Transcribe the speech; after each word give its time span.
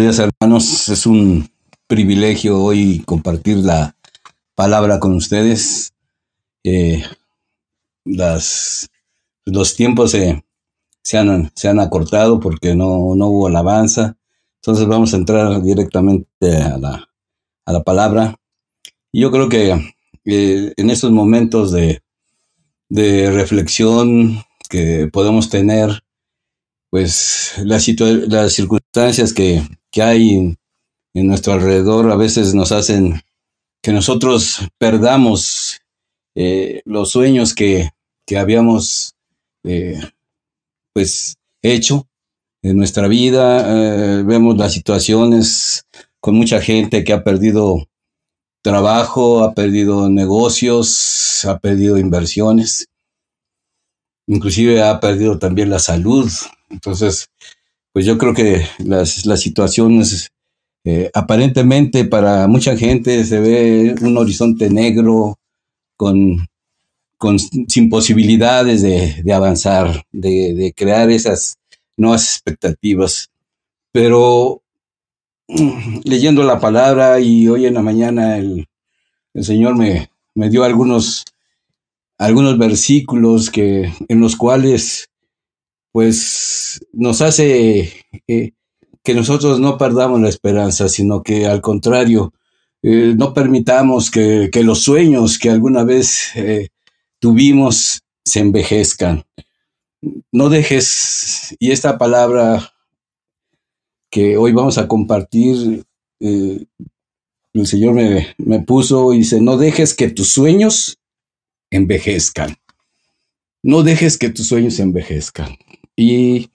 Días 0.00 0.18
hermanos, 0.18 0.88
es 0.88 1.04
un 1.04 1.50
privilegio 1.86 2.58
hoy 2.58 3.02
compartir 3.04 3.58
la 3.58 3.94
palabra 4.54 4.98
con 4.98 5.14
ustedes. 5.14 5.92
Eh, 6.64 7.04
las, 8.06 8.88
los 9.44 9.76
tiempos 9.76 10.12
se, 10.12 10.42
se, 11.02 11.18
han, 11.18 11.52
se 11.54 11.68
han 11.68 11.80
acortado 11.80 12.40
porque 12.40 12.74
no, 12.74 13.14
no 13.14 13.26
hubo 13.26 13.46
alabanza, 13.46 14.16
entonces 14.62 14.86
vamos 14.86 15.12
a 15.12 15.18
entrar 15.18 15.62
directamente 15.62 16.56
a 16.56 16.78
la, 16.78 17.10
a 17.66 17.72
la 17.72 17.82
palabra. 17.82 18.36
Yo 19.12 19.30
creo 19.30 19.50
que 19.50 19.92
eh, 20.24 20.72
en 20.78 20.88
estos 20.88 21.10
momentos 21.12 21.72
de, 21.72 22.00
de 22.88 23.30
reflexión 23.30 24.44
que 24.70 25.10
podemos 25.12 25.50
tener, 25.50 26.02
pues 26.88 27.52
las, 27.58 27.86
las 28.28 28.52
circunstancias 28.54 29.34
que, 29.34 29.62
que 29.90 30.02
hay 30.02 30.56
en, 31.14 31.26
nuestro 31.26 31.52
alrededor 31.52 32.10
a 32.10 32.16
veces 32.16 32.54
nos 32.54 32.72
hacen 32.72 33.20
que 33.82 33.92
nosotros 33.92 34.68
perdamos 34.78 35.80
eh, 36.34 36.82
los 36.84 37.10
sueños 37.10 37.54
que, 37.54 37.90
que 38.26 38.38
habíamos 38.38 39.14
eh, 39.64 40.00
pues 40.92 41.36
hecho 41.62 42.06
en 42.62 42.76
nuestra 42.76 43.08
vida. 43.08 44.18
Eh, 44.18 44.22
vemos 44.22 44.56
las 44.56 44.72
situaciones 44.72 45.84
con 46.20 46.34
mucha 46.36 46.60
gente 46.60 47.04
que 47.04 47.12
ha 47.12 47.24
perdido 47.24 47.88
trabajo, 48.62 49.42
ha 49.42 49.54
perdido 49.54 50.10
negocios, 50.10 51.44
ha 51.44 51.58
perdido 51.58 51.98
inversiones, 51.98 52.88
inclusive 54.26 54.82
ha 54.82 55.00
perdido 55.00 55.38
también 55.38 55.70
la 55.70 55.78
salud. 55.78 56.30
Entonces, 56.68 57.30
pues 57.92 58.06
yo 58.06 58.18
creo 58.18 58.34
que 58.34 58.64
las, 58.78 59.26
las 59.26 59.40
situaciones 59.40 60.30
eh, 60.84 61.10
aparentemente 61.12 62.04
para 62.04 62.46
mucha 62.46 62.76
gente 62.76 63.24
se 63.24 63.38
ve 63.38 63.94
un 64.00 64.16
horizonte 64.16 64.70
negro 64.70 65.38
con, 65.96 66.46
con 67.18 67.38
sin 67.38 67.90
posibilidades 67.90 68.80
de, 68.80 69.22
de 69.22 69.32
avanzar, 69.32 70.06
de, 70.10 70.54
de, 70.54 70.72
crear 70.72 71.10
esas 71.10 71.58
nuevas 71.98 72.24
expectativas. 72.24 73.28
Pero 73.92 74.62
leyendo 76.04 76.44
la 76.44 76.60
palabra 76.60 77.20
y 77.20 77.46
hoy 77.48 77.66
en 77.66 77.74
la 77.74 77.82
mañana 77.82 78.38
el, 78.38 78.66
el 79.34 79.44
Señor 79.44 79.76
me, 79.76 80.10
me 80.34 80.48
dio 80.48 80.64
algunos, 80.64 81.24
algunos 82.16 82.56
versículos 82.56 83.50
que, 83.50 83.92
en 84.08 84.20
los 84.20 84.34
cuales 84.36 85.09
pues 85.92 86.80
nos 86.92 87.20
hace 87.20 87.92
eh, 88.28 88.52
que 89.02 89.14
nosotros 89.14 89.60
no 89.60 89.78
perdamos 89.78 90.20
la 90.20 90.28
esperanza, 90.28 90.88
sino 90.88 91.22
que 91.22 91.46
al 91.46 91.60
contrario, 91.60 92.32
eh, 92.82 93.14
no 93.16 93.34
permitamos 93.34 94.10
que, 94.10 94.50
los 94.62 94.82
sueños 94.82 95.38
que 95.38 95.50
alguna 95.50 95.84
vez 95.84 96.34
eh, 96.36 96.68
tuvimos 97.18 98.02
se 98.24 98.40
envejezcan. 98.40 99.24
No 100.32 100.48
dejes, 100.48 101.56
y 101.58 101.72
esta 101.72 101.98
palabra 101.98 102.72
que 104.10 104.36
hoy 104.36 104.52
vamos 104.52 104.78
a 104.78 104.88
compartir, 104.88 105.84
el 106.20 107.66
Señor 107.66 107.94
me, 107.94 108.34
me 108.38 108.60
puso 108.60 109.12
y 109.12 109.18
dice, 109.18 109.40
no 109.40 109.56
dejes 109.56 109.94
que 109.94 110.10
tus 110.10 110.32
sueños 110.32 110.98
envejezcan. 111.70 112.56
No 113.62 113.82
dejes 113.82 114.16
que 114.16 114.30
tus 114.30 114.48
sueños 114.48 114.78
envejezcan. 114.78 115.56
Y, 116.00 116.50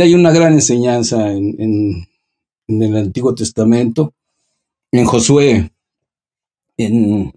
hay 0.00 0.14
una 0.14 0.30
gran 0.30 0.52
enseñanza 0.52 1.32
en, 1.32 2.06
el 2.68 2.96
Antiguo 2.96 3.34
Testamento, 3.34 4.14
en 4.92 5.04
Josué, 5.04 5.72
en, 6.76 7.32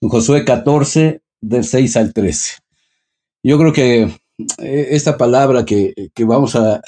Josué 0.00 0.44
14, 0.44 1.20
del 1.40 1.64
6 1.64 1.96
al 1.96 2.12
13. 2.12 2.52
Yo 3.42 3.58
creo 3.58 3.72
que 3.72 4.02
eh, 4.02 4.88
esta 4.90 5.16
palabra 5.16 5.64
que, 5.64 5.94
vamos 6.18 6.54
a, 6.54 6.80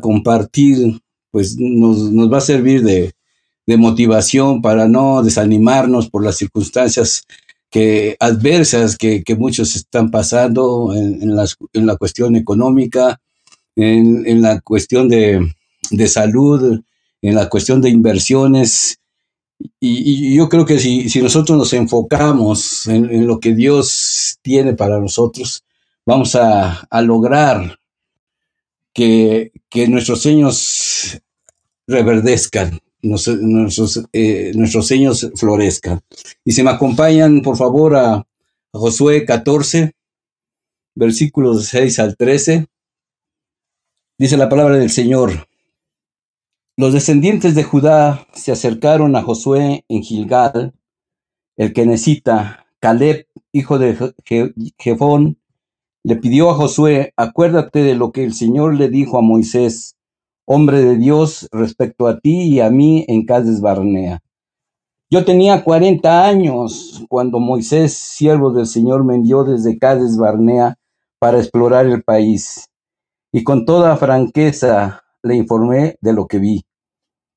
compartir, 0.00 1.00
pues 1.32 1.56
nos, 1.58 2.12
va 2.32 2.38
a 2.38 2.40
servir 2.40 2.82
de, 2.84 3.12
motivación 3.76 4.62
para 4.62 4.86
no 4.86 5.24
desanimarnos 5.24 6.08
por 6.08 6.22
las 6.24 6.36
circunstancias 6.36 7.24
que 7.68 8.16
adversas 8.20 8.96
que, 8.96 9.24
muchos 9.36 9.74
están 9.74 10.12
pasando 10.12 10.94
en, 10.94 11.20
en 11.72 11.86
la 11.86 11.96
cuestión 11.96 12.36
económica, 12.36 13.20
en, 13.76 14.42
la 14.42 14.60
cuestión 14.60 15.08
de, 15.08 15.52
salud, 16.06 16.80
en 17.22 17.34
la 17.34 17.48
cuestión 17.48 17.80
de 17.80 17.90
inversiones. 17.90 19.00
Y, 19.80 20.34
yo 20.36 20.48
creo 20.48 20.66
que 20.66 20.78
si, 20.78 21.20
nosotros 21.20 21.56
nos 21.56 21.72
enfocamos 21.72 22.86
en, 22.88 23.26
lo 23.26 23.40
que 23.40 23.54
Dios 23.54 24.38
tiene 24.42 24.74
para 24.74 24.98
nosotros, 24.98 25.64
vamos 26.06 26.34
a, 26.34 26.86
lograr 27.02 27.78
que, 28.92 29.52
nuestros 29.88 30.22
sueños 30.22 31.20
reverdezcan, 31.86 32.78
nuestros, 33.02 34.02
eh, 34.12 34.52
nuestros 34.54 34.86
sueños 34.86 35.30
florezcan. 35.36 36.00
Y 36.44 36.52
si 36.52 36.62
me 36.62 36.70
acompañan, 36.70 37.42
por 37.42 37.56
favor, 37.56 37.96
a 37.96 38.24
Josué 38.72 39.24
14, 39.24 39.92
versículos 40.94 41.66
6 41.66 41.98
al 41.98 42.16
13. 42.16 42.66
Dice 44.16 44.36
la 44.36 44.48
palabra 44.48 44.76
del 44.76 44.90
Señor. 44.90 45.48
Los 46.76 46.92
descendientes 46.92 47.56
de 47.56 47.64
Judá 47.64 48.28
se 48.32 48.52
acercaron 48.52 49.16
a 49.16 49.22
Josué 49.22 49.84
en 49.88 50.04
Gilgal, 50.04 50.72
el 51.56 51.72
que 51.72 51.84
necesita, 51.84 52.64
Caleb, 52.78 53.26
hijo 53.50 53.80
de 53.80 54.14
Jefón, 54.78 55.38
le 56.04 56.14
pidió 56.14 56.50
a 56.50 56.54
Josué, 56.54 57.12
acuérdate 57.16 57.82
de 57.82 57.96
lo 57.96 58.12
que 58.12 58.22
el 58.22 58.34
Señor 58.34 58.76
le 58.76 58.88
dijo 58.88 59.18
a 59.18 59.20
Moisés, 59.20 59.96
hombre 60.46 60.84
de 60.84 60.96
Dios, 60.96 61.48
respecto 61.50 62.06
a 62.06 62.20
ti 62.20 62.42
y 62.42 62.60
a 62.60 62.70
mí 62.70 63.04
en 63.08 63.26
Cades 63.26 63.60
Barnea. 63.60 64.22
Yo 65.10 65.24
tenía 65.24 65.64
cuarenta 65.64 66.24
años 66.24 67.04
cuando 67.08 67.40
Moisés, 67.40 67.94
siervo 67.94 68.52
del 68.52 68.66
Señor, 68.66 69.02
me 69.02 69.16
envió 69.16 69.42
desde 69.42 69.76
Cades 69.76 70.16
Barnea 70.16 70.78
para 71.18 71.38
explorar 71.38 71.86
el 71.86 72.04
país 72.04 72.70
y 73.36 73.42
con 73.42 73.64
toda 73.64 73.96
franqueza 73.96 75.02
le 75.24 75.34
informé 75.34 75.98
de 76.00 76.12
lo 76.12 76.28
que 76.28 76.38
vi. 76.38 76.64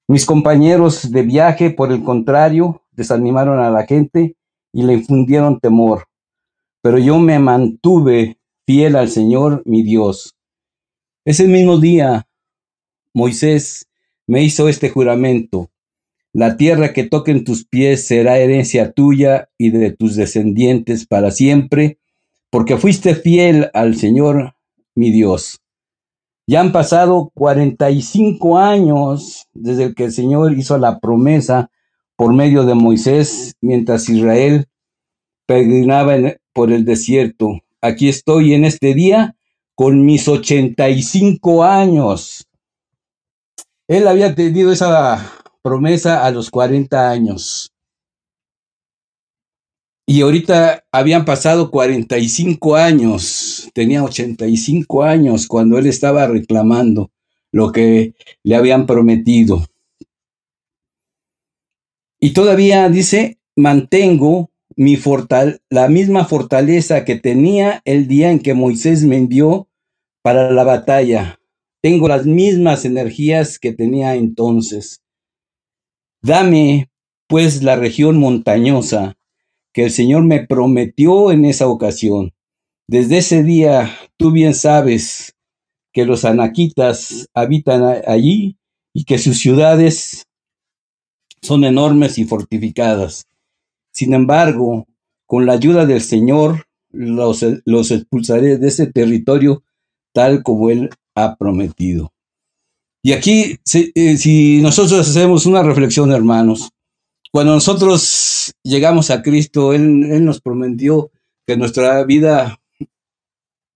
Mis 0.08 0.28
compañeros 0.28 1.12
de 1.12 1.24
viaje, 1.24 1.72
por 1.72 1.92
el 1.92 2.04
contrario, 2.04 2.84
desanimaron 2.92 3.60
a 3.60 3.72
la 3.72 3.84
gente 3.88 4.36
y 4.72 4.84
le 4.84 4.94
infundieron 4.94 5.60
temor. 5.60 6.06
Pero 6.84 7.00
yo 7.00 7.18
me 7.18 7.40
mantuve 7.40 8.38
fiel 8.68 8.96
al 8.96 9.10
Señor 9.10 9.64
mi 9.66 9.82
Dios. 9.82 10.36
Ese 11.26 11.48
mismo 11.48 11.80
día, 11.80 12.28
Moisés 13.12 13.88
me 14.28 14.44
hizo 14.44 14.70
este 14.70 14.92
juramento. 14.92 15.72
La 16.32 16.58
tierra 16.58 16.94
que 16.94 17.06
toquen 17.06 17.44
tus 17.44 17.66
pies 17.66 18.06
será 18.06 18.38
herencia 18.38 18.92
tuya 18.92 19.50
y 19.58 19.72
de 19.72 19.94
tus 19.94 20.16
descendientes 20.16 21.08
para 21.08 21.32
siempre, 21.32 21.98
porque 22.52 22.78
fuiste 22.78 23.16
fiel 23.16 23.72
al 23.74 23.96
Señor 23.96 24.54
mi 24.94 25.10
Dios. 25.10 25.60
Ya 26.50 26.62
han 26.62 26.72
pasado 26.72 27.30
45 27.34 28.58
años 28.58 29.48
desde 29.54 29.94
que 29.94 30.06
el 30.06 30.14
Señor 30.14 30.58
hizo 30.58 30.78
la 30.78 31.00
promesa 31.00 31.70
por 32.16 32.34
medio 32.34 32.64
de 32.64 32.74
Moisés 32.74 33.56
mientras 33.60 34.08
Israel 34.08 34.68
peregrinaba 35.46 36.16
por 36.54 36.72
el 36.72 36.86
desierto. 36.86 37.60
Aquí 37.82 38.08
estoy 38.08 38.54
en 38.54 38.64
este 38.64 38.94
día 38.94 39.36
con 39.76 40.06
mis 40.06 40.30
85 40.30 41.66
años. 41.66 42.48
Él 43.90 44.08
había 44.08 44.34
tenido 44.34 44.72
esa 44.72 45.30
promesa 45.62 46.26
a 46.26 46.32
los 46.32 46.50
40 46.50 47.10
años. 47.10 47.74
Y 50.10 50.22
ahorita 50.22 50.86
habían 50.90 51.26
pasado 51.26 51.70
45 51.70 52.78
años, 52.78 53.70
tenía 53.74 54.06
85 54.06 55.04
años 55.04 55.48
cuando 55.48 55.78
él 55.78 55.86
estaba 55.86 56.26
reclamando 56.28 57.12
lo 57.52 57.74
que 57.74 58.14
le 58.42 58.56
habían 58.56 58.86
prometido. 58.86 59.66
Y 62.22 62.32
todavía 62.32 62.88
dice, 62.88 63.38
mantengo 63.58 64.50
mi 64.78 64.98
la 65.70 65.90
misma 65.90 66.24
fortaleza 66.24 67.04
que 67.04 67.18
tenía 67.18 67.82
el 67.84 68.08
día 68.08 68.32
en 68.32 68.40
que 68.40 68.54
Moisés 68.54 69.04
me 69.04 69.18
envió 69.18 69.68
para 70.22 70.52
la 70.52 70.64
batalla. 70.64 71.38
Tengo 71.82 72.08
las 72.08 72.26
mismas 72.26 72.86
energías 72.86 73.60
que 73.60 73.74
tenía 73.74 74.16
entonces. 74.16 75.02
Dame, 76.22 76.90
pues, 77.28 77.62
la 77.62 77.76
región 77.76 78.18
montañosa 78.20 79.17
que 79.78 79.84
el 79.84 79.92
Señor 79.92 80.24
me 80.24 80.44
prometió 80.44 81.32
en 81.32 81.46
esa 81.46 81.68
ocasión. 81.68 82.34
Desde 82.88 83.20
ese 83.20 83.44
día, 83.44 83.96
tú 84.18 84.32
bien 84.32 84.56
sabes 84.56 85.36
que 85.94 86.04
los 86.04 86.26
anaquitas 86.26 87.28
habitan 87.36 87.84
allí 88.08 88.58
y 88.92 89.04
que 89.04 89.20
sus 89.20 89.38
ciudades 89.38 90.26
son 91.44 91.64
enormes 91.64 92.18
y 92.18 92.26
fortificadas. 92.26 93.28
Sin 93.92 94.16
embargo, 94.16 94.88
con 95.28 95.46
la 95.46 95.54
ayuda 95.54 95.86
del 95.86 96.02
Señor, 96.02 96.66
los, 96.90 97.46
los 97.66 97.92
expulsaré 97.92 98.58
de 98.58 98.70
ese 98.70 98.88
territorio 98.88 99.62
tal 100.12 100.42
como 100.42 100.72
Él 100.72 100.90
ha 101.14 101.36
prometido. 101.36 102.12
Y 103.04 103.12
aquí, 103.12 103.60
si, 103.64 103.92
eh, 103.94 104.18
si 104.18 104.60
nosotros 104.60 105.08
hacemos 105.08 105.46
una 105.46 105.62
reflexión, 105.62 106.12
hermanos, 106.12 106.72
cuando 107.38 107.54
nosotros 107.54 108.52
llegamos 108.64 109.12
a 109.12 109.22
Cristo, 109.22 109.72
Él, 109.72 110.26
nos 110.26 110.42
prometió 110.42 111.12
que 111.46 111.56
nuestra 111.56 112.04
vida 112.04 112.60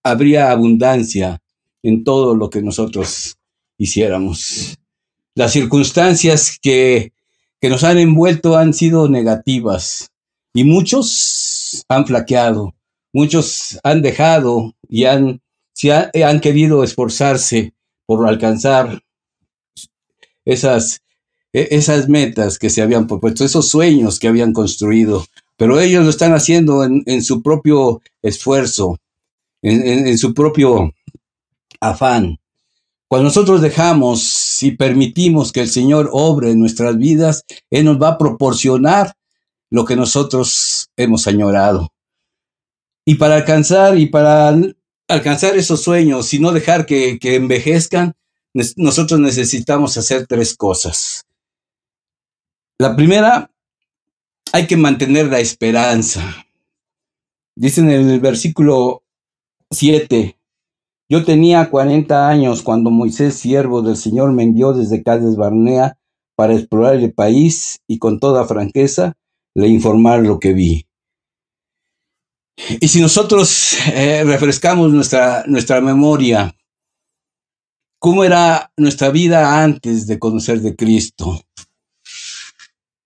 habría 0.02 0.50
abundancia 0.50 1.40
en 1.84 2.02
todo 2.02 2.34
lo 2.34 2.50
que 2.50 2.60
nosotros 2.60 3.36
hiciéramos. 3.78 4.76
Las 5.36 5.52
circunstancias 5.52 6.58
que, 6.60 7.12
que 7.60 7.68
nos 7.68 7.84
han 7.84 7.98
envuelto 7.98 8.56
han 8.56 8.74
sido 8.74 9.08
negativas 9.08 10.10
y 10.52 10.64
muchos 10.64 11.84
han 11.88 12.04
flaqueado, 12.04 12.74
muchos 13.12 13.78
han 13.84 14.02
dejado 14.02 14.74
y 14.88 15.04
han, 15.04 15.40
han 16.24 16.40
querido 16.40 16.82
esforzarse 16.82 17.74
por 18.06 18.26
alcanzar 18.26 19.04
esas, 20.44 21.01
esas 21.52 22.08
metas 22.08 22.58
que 22.58 22.70
se 22.70 22.82
habían 22.82 23.06
propuesto, 23.06 23.44
esos 23.44 23.68
sueños 23.68 24.18
que 24.18 24.28
habían 24.28 24.52
construido, 24.52 25.26
pero 25.56 25.80
ellos 25.80 26.04
lo 26.04 26.10
están 26.10 26.32
haciendo 26.32 26.84
en, 26.84 27.22
su 27.22 27.42
propio 27.42 28.00
esfuerzo, 28.22 28.98
en, 29.60 30.16
su 30.18 30.34
propio 30.34 30.92
afán. 31.80 32.38
Cuando 33.06 33.24
nosotros 33.24 33.60
dejamos 33.60 34.62
y 34.62 34.72
permitimos 34.72 35.52
que 35.52 35.60
el 35.60 35.68
Señor 35.68 36.08
obre 36.12 36.50
en 36.50 36.58
nuestras 36.58 36.96
vidas, 36.96 37.44
Él 37.70 37.84
nos 37.84 38.00
va 38.00 38.08
a 38.08 38.18
proporcionar 38.18 39.14
lo 39.70 39.84
que 39.84 39.96
nosotros 39.96 40.88
hemos 40.96 41.26
añorado. 41.26 41.92
Y 43.04 43.16
para 43.16 43.36
alcanzar 43.36 43.98
y 43.98 44.06
para 44.06 44.56
alcanzar 45.08 45.56
esos 45.56 45.82
sueños 45.82 46.32
y 46.32 46.38
no 46.38 46.52
dejar 46.52 46.86
que, 46.86 47.18
que 47.18 47.34
envejezcan, 47.34 48.14
nosotros 48.76 49.20
necesitamos 49.20 49.98
hacer 49.98 50.26
tres 50.26 50.56
cosas. 50.56 51.24
La 52.82 52.96
primera, 52.96 53.48
hay 54.52 54.66
que 54.66 54.76
mantener 54.76 55.26
la 55.26 55.38
esperanza. 55.38 56.20
Dice 57.54 57.80
en 57.80 57.90
el 57.90 58.18
versículo 58.18 59.04
7, 59.70 60.36
yo 61.08 61.24
tenía 61.24 61.70
40 61.70 62.28
años 62.28 62.62
cuando 62.62 62.90
Moisés, 62.90 63.36
siervo 63.36 63.82
del 63.82 63.96
Señor, 63.96 64.32
me 64.32 64.42
envió 64.42 64.72
desde 64.72 65.04
Cádiz 65.04 65.36
Barnea 65.36 65.96
para 66.34 66.54
explorar 66.54 66.96
el 66.96 67.12
país 67.12 67.78
y 67.86 68.00
con 68.00 68.18
toda 68.18 68.48
franqueza 68.48 69.14
le 69.54 69.68
informar 69.68 70.18
lo 70.18 70.40
que 70.40 70.52
vi. 70.52 70.88
Y 72.80 72.88
si 72.88 73.00
nosotros 73.00 73.74
eh, 73.94 74.24
refrescamos 74.24 74.92
nuestra, 74.92 75.44
nuestra 75.46 75.80
memoria, 75.80 76.52
¿cómo 78.00 78.24
era 78.24 78.72
nuestra 78.76 79.10
vida 79.10 79.62
antes 79.62 80.08
de 80.08 80.18
conocer 80.18 80.60
de 80.62 80.74
Cristo? 80.74 81.40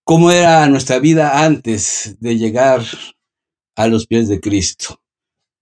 ¿Cómo 0.09 0.31
era 0.31 0.69
nuestra 0.69 1.01
vida 1.01 1.45
antes 1.45 2.15
de 2.21 2.39
llegar 2.39 2.81
a 3.75 3.89
los 3.89 4.07
pies 4.07 4.29
de 4.29 4.39
Cristo? 4.39 5.01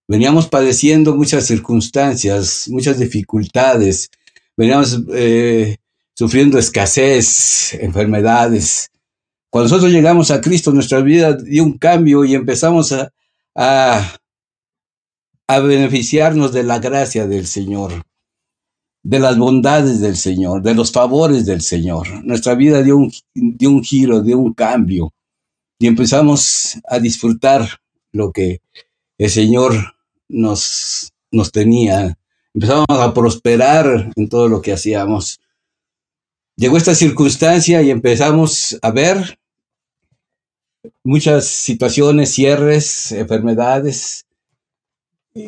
Veníamos 0.07 0.49
padeciendo 0.49 1.15
muchas 1.15 1.47
circunstancias, 1.47 2.69
muchas 2.69 2.99
dificultades, 2.99 4.11
veníamos 4.55 5.01
eh, 5.15 5.79
sufriendo 6.15 6.59
escasez, 6.59 7.73
enfermedades. 7.73 8.91
Cuando 9.49 9.71
nosotros 9.71 9.93
llegamos 9.93 10.31
a 10.31 10.43
Cristo, 10.43 10.73
nuestra 10.73 11.01
vida 11.01 11.33
dio 11.33 11.65
un 11.65 11.79
cambio 11.79 12.27
y 12.27 12.35
empezamos 12.35 12.93
a, 12.93 13.11
a, 13.55 14.15
a 15.49 15.59
beneficiarnos 15.61 16.53
de 16.53 16.65
la 16.65 16.81
gracia 16.81 17.27
del 17.27 17.47
Señor, 17.47 18.05
de 19.05 19.19
las 19.19 19.37
bondades 19.37 20.01
del 20.01 20.17
Señor, 20.17 20.63
de 20.63 20.75
los 20.75 20.91
favores 20.91 21.45
del 21.45 21.61
Señor. 21.61 22.25
Nuestra 22.25 22.55
vida 22.55 22.83
dio 22.83 22.97
un, 22.97 23.13
dio 23.35 23.71
un 23.71 23.85
giro, 23.85 24.23
dio 24.23 24.39
un 24.39 24.55
cambio 24.55 25.13
y 25.79 25.87
empezamos 25.87 26.79
a 26.89 26.99
disfrutar 26.99 27.69
lo 28.13 28.33
que 28.33 28.63
el 29.19 29.31
Señor 29.31 29.75
nos, 30.29 31.13
nos 31.31 31.53
tenía. 31.53 32.17
Empezamos 32.55 32.87
a 32.89 33.13
prosperar 33.13 34.11
en 34.17 34.29
todo 34.29 34.49
lo 34.49 34.63
que 34.63 34.73
hacíamos. 34.73 35.39
Llegó 36.57 36.79
esta 36.79 36.95
circunstancia 36.95 37.83
y 37.83 37.91
empezamos 37.91 38.79
a 38.81 38.91
ver 38.91 39.39
muchas 41.03 41.47
situaciones, 41.47 42.33
cierres, 42.33 43.13
enfermedades, 43.13 44.25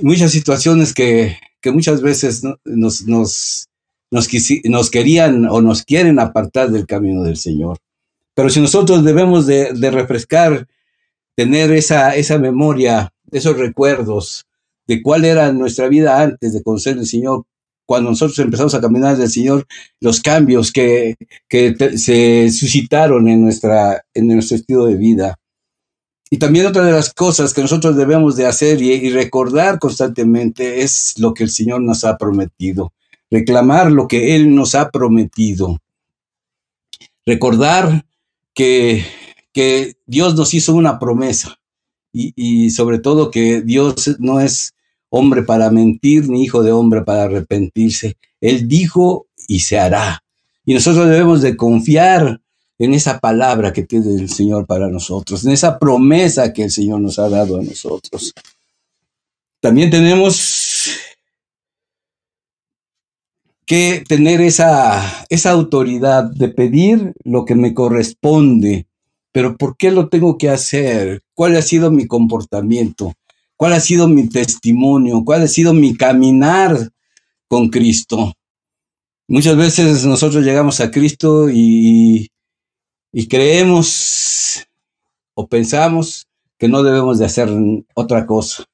muchas 0.03 0.33
situaciones 0.33 0.93
que, 0.93 1.39
que 1.67 1.73
muchas 1.73 2.01
veces 2.01 2.45
nos, 2.45 3.03
nos, 3.09 3.67
nos, 4.13 4.29
nos, 4.63 4.91
querían 4.91 5.47
o 5.47 5.61
nos 5.61 5.83
quieren 5.83 6.21
apartar 6.21 6.71
del 6.71 6.87
camino 6.87 7.25
del 7.25 7.37
Señor. 7.37 7.79
Pero 8.37 8.51
si 8.51 8.61
nosotros 8.61 9.03
debemos 9.03 9.49
de, 9.49 9.73
refrescar, 9.91 10.69
tener 11.35 11.73
esa, 11.73 12.15
esa 12.15 12.39
memoria, 12.39 13.13
esos 13.33 13.59
recuerdos 13.59 14.47
de 14.87 15.03
cuál 15.03 15.25
era 15.25 15.51
nuestra 15.51 15.89
vida 15.89 16.23
antes 16.23 16.53
de 16.53 16.63
conocer 16.63 16.99
al 16.99 17.07
Señor, 17.07 17.43
cuando 17.85 18.11
nosotros 18.11 18.39
empezamos 18.39 18.77
a 18.77 18.81
caminar 18.81 19.17
del 19.17 19.29
Señor, 19.29 19.67
los 19.99 20.21
cambios 20.21 20.71
que, 20.71 21.17
que 21.49 21.75
se 21.99 22.49
suscitaron 22.51 23.27
en, 23.27 23.43
nuestra, 23.43 24.05
en 24.15 24.29
nuestro 24.29 24.57
estilo 24.57 24.87
de 24.87 24.95
vida. 24.95 25.37
Y 26.31 26.39
también 26.39 26.67
otra 26.67 26.85
de 26.85 26.93
las 26.93 27.15
cosas 27.15 27.55
que 27.55 27.61
nosotros 27.61 27.97
debemos 27.97 28.37
de 28.37 28.47
hacer 28.47 28.83
y, 28.83 29.11
recordar 29.11 29.79
constantemente 29.79 30.83
es 30.83 31.15
lo 31.19 31.35
que 31.35 31.45
el 31.45 31.51
Señor 31.51 31.83
nos 31.83 32.05
ha 32.05 32.17
prometido. 32.17 32.93
Reclamar 33.31 33.93
lo 33.93 34.09
que 34.09 34.35
Él 34.35 34.55
nos 34.55 34.75
ha 34.75 34.91
prometido. 34.91 35.79
Recordar 37.25 38.07
que, 38.55 39.05
que 39.53 39.97
Dios 40.07 40.35
nos 40.35 40.53
hizo 40.55 40.75
una 40.75 40.99
promesa 40.99 41.59
y, 42.13 42.33
y 42.37 42.71
sobre 42.71 42.99
todo 42.99 43.31
que 43.31 43.63
Dios 43.63 44.17
no 44.19 44.41
es 44.41 44.75
hombre 45.09 45.43
para 45.43 45.71
mentir, 45.71 46.29
ni 46.29 46.43
hijo 46.43 46.63
de 46.63 46.73
hombre 46.73 47.03
para 47.03 47.25
arrepentirse. 47.25 48.17
Él 48.41 48.67
dijo 48.67 49.29
y 49.47 49.61
se 49.61 49.79
hará. 49.79 50.25
Y 50.65 50.75
nosotros 50.75 51.09
debemos 51.09 51.43
de 51.43 51.57
confiar 51.57 52.41
en 52.79 52.95
esa 52.95 53.19
palabra 53.19 53.73
que 53.73 53.83
tiene 53.83 54.15
el 54.15 54.29
Señor 54.29 54.67
para 54.67 54.89
nosotros, 54.89 55.45
en 55.45 55.53
esa 55.53 55.79
promesa 55.79 56.53
que 56.53 56.65
el 56.65 56.71
Señor 56.71 57.01
nos 57.01 57.19
ha 57.19 57.29
dado 57.29 57.59
a 57.59 57.63
nosotros. 57.63 58.33
También 59.61 59.91
tenemos 59.91 60.91
que 63.65 64.05
tener 64.07 64.41
esa, 64.41 65.27
esa 65.29 65.51
autoridad 65.51 66.25
de 66.25 66.49
pedir 66.49 67.13
lo 67.25 67.45
que 67.45 67.55
me 67.55 67.75
corresponde. 67.75 68.87
Pero 69.33 69.57
¿por 69.57 69.77
qué 69.77 69.91
lo 69.91 70.09
tengo 70.09 70.39
que 70.39 70.51
hacer? 70.51 71.23
¿Cuál 71.35 71.57
ha 71.57 71.63
sido 71.63 71.91
mi 71.91 72.07
comportamiento? 72.07 73.13
cuál 73.57 73.73
ha 73.73 73.81
sido 73.81 74.07
mi 74.07 74.29
testimonio, 74.29 75.25
cuál 75.25 75.43
ha 75.43 75.49
sido 75.49 75.73
mi 75.73 75.97
caminar 75.97 76.91
con 77.49 77.69
Cristo. 77.69 78.35
Muchas 79.29 79.57
veces 79.57 80.05
nosotros 80.05 80.45
llegamos 80.45 80.81
a 80.81 80.91
Cristo 80.91 81.51
y, 81.51 82.29
y 83.19 83.29
creemos 83.29 84.69
o 85.33 85.49
pensamos 85.49 86.27
que 86.59 86.69
no 86.69 86.83
debemos 86.83 87.19
de 87.19 87.25
hacer 87.25 87.49
otra 87.95 88.27
cosa, 88.27 88.65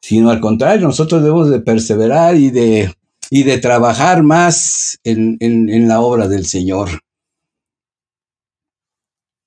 sino 0.00 0.30
al 0.30 0.40
contrario, 0.40 0.86
nosotros 0.86 1.22
debemos 1.22 1.50
de 1.50 1.60
perseverar 1.60 2.36
y 2.36 2.48
de, 2.48 2.90
y 3.28 3.42
de 3.42 3.58
trabajar 3.58 4.22
más 4.22 4.98
en, 5.04 5.36
en, 5.40 5.88
la 5.88 6.00
obra 6.00 6.26
del 6.26 6.46
Señor. 6.46 7.02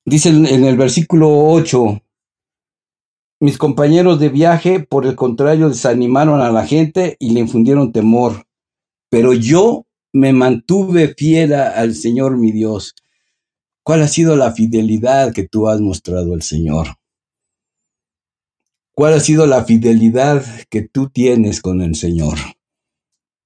Dice 0.06 0.30
en 0.30 0.64
el 0.64 0.78
versículo 0.78 1.50
8, 1.50 2.04
mis 3.40 3.58
compañeros 3.58 4.20
de 4.20 4.30
viaje, 4.30 4.82
por 4.82 5.08
el 5.08 5.16
contrario, 5.16 5.70
desanimaron 5.70 6.40
a 6.40 6.52
la 6.52 6.68
gente 6.68 7.16
y 7.18 7.32
le 7.32 7.40
infundieron 7.40 7.92
temor. 7.92 8.46
Pero 9.10 9.34
yo 9.34 9.88
me 10.14 10.34
mantuve 10.34 11.16
fiel 11.18 11.56
al 11.56 11.96
Señor 11.96 12.38
mi 12.38 12.52
Dios. 12.52 12.94
¿Cuál 13.84 14.04
ha 14.04 14.08
sido 14.08 14.36
la 14.36 14.52
fidelidad 14.52 15.34
que 15.34 15.48
tú 15.48 15.68
has 15.68 15.82
mostrado 15.82 16.34
al 16.34 16.42
Señor? 16.42 16.96
¿Cuál 18.94 19.14
ha 19.14 19.20
sido 19.20 19.48
la 19.48 19.64
fidelidad 19.64 20.46
que 20.70 20.82
tú 20.82 21.10
tienes 21.10 21.62
con 21.62 21.82
el 21.82 21.96
Señor? 21.96 22.38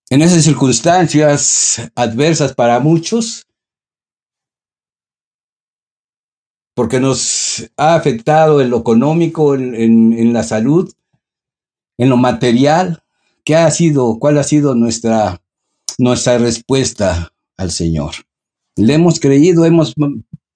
En 0.09 0.21
esas 0.21 0.43
circunstancias 0.43 1.91
adversas 1.95 2.53
para 2.53 2.79
muchos, 2.79 3.47
porque 6.73 6.99
nos 6.99 7.71
ha 7.77 7.95
afectado 7.95 8.59
en 8.59 8.69
lo 8.69 8.79
económico, 8.79 9.55
en, 9.55 10.33
la 10.33 10.43
salud, 10.43 10.93
en 11.97 12.09
lo 12.09 12.17
material. 12.17 13.03
¿Qué 13.45 13.55
ha 13.55 13.71
sido? 13.71 14.19
¿Cuál 14.19 14.37
ha 14.37 14.43
sido 14.43 14.75
nuestra, 14.75 15.41
nuestra 15.97 16.37
respuesta? 16.37 17.31
al 17.57 17.71
Señor. 17.71 18.15
¿Le 18.75 18.93
hemos 18.93 19.19
creído, 19.19 19.65
hemos 19.65 19.93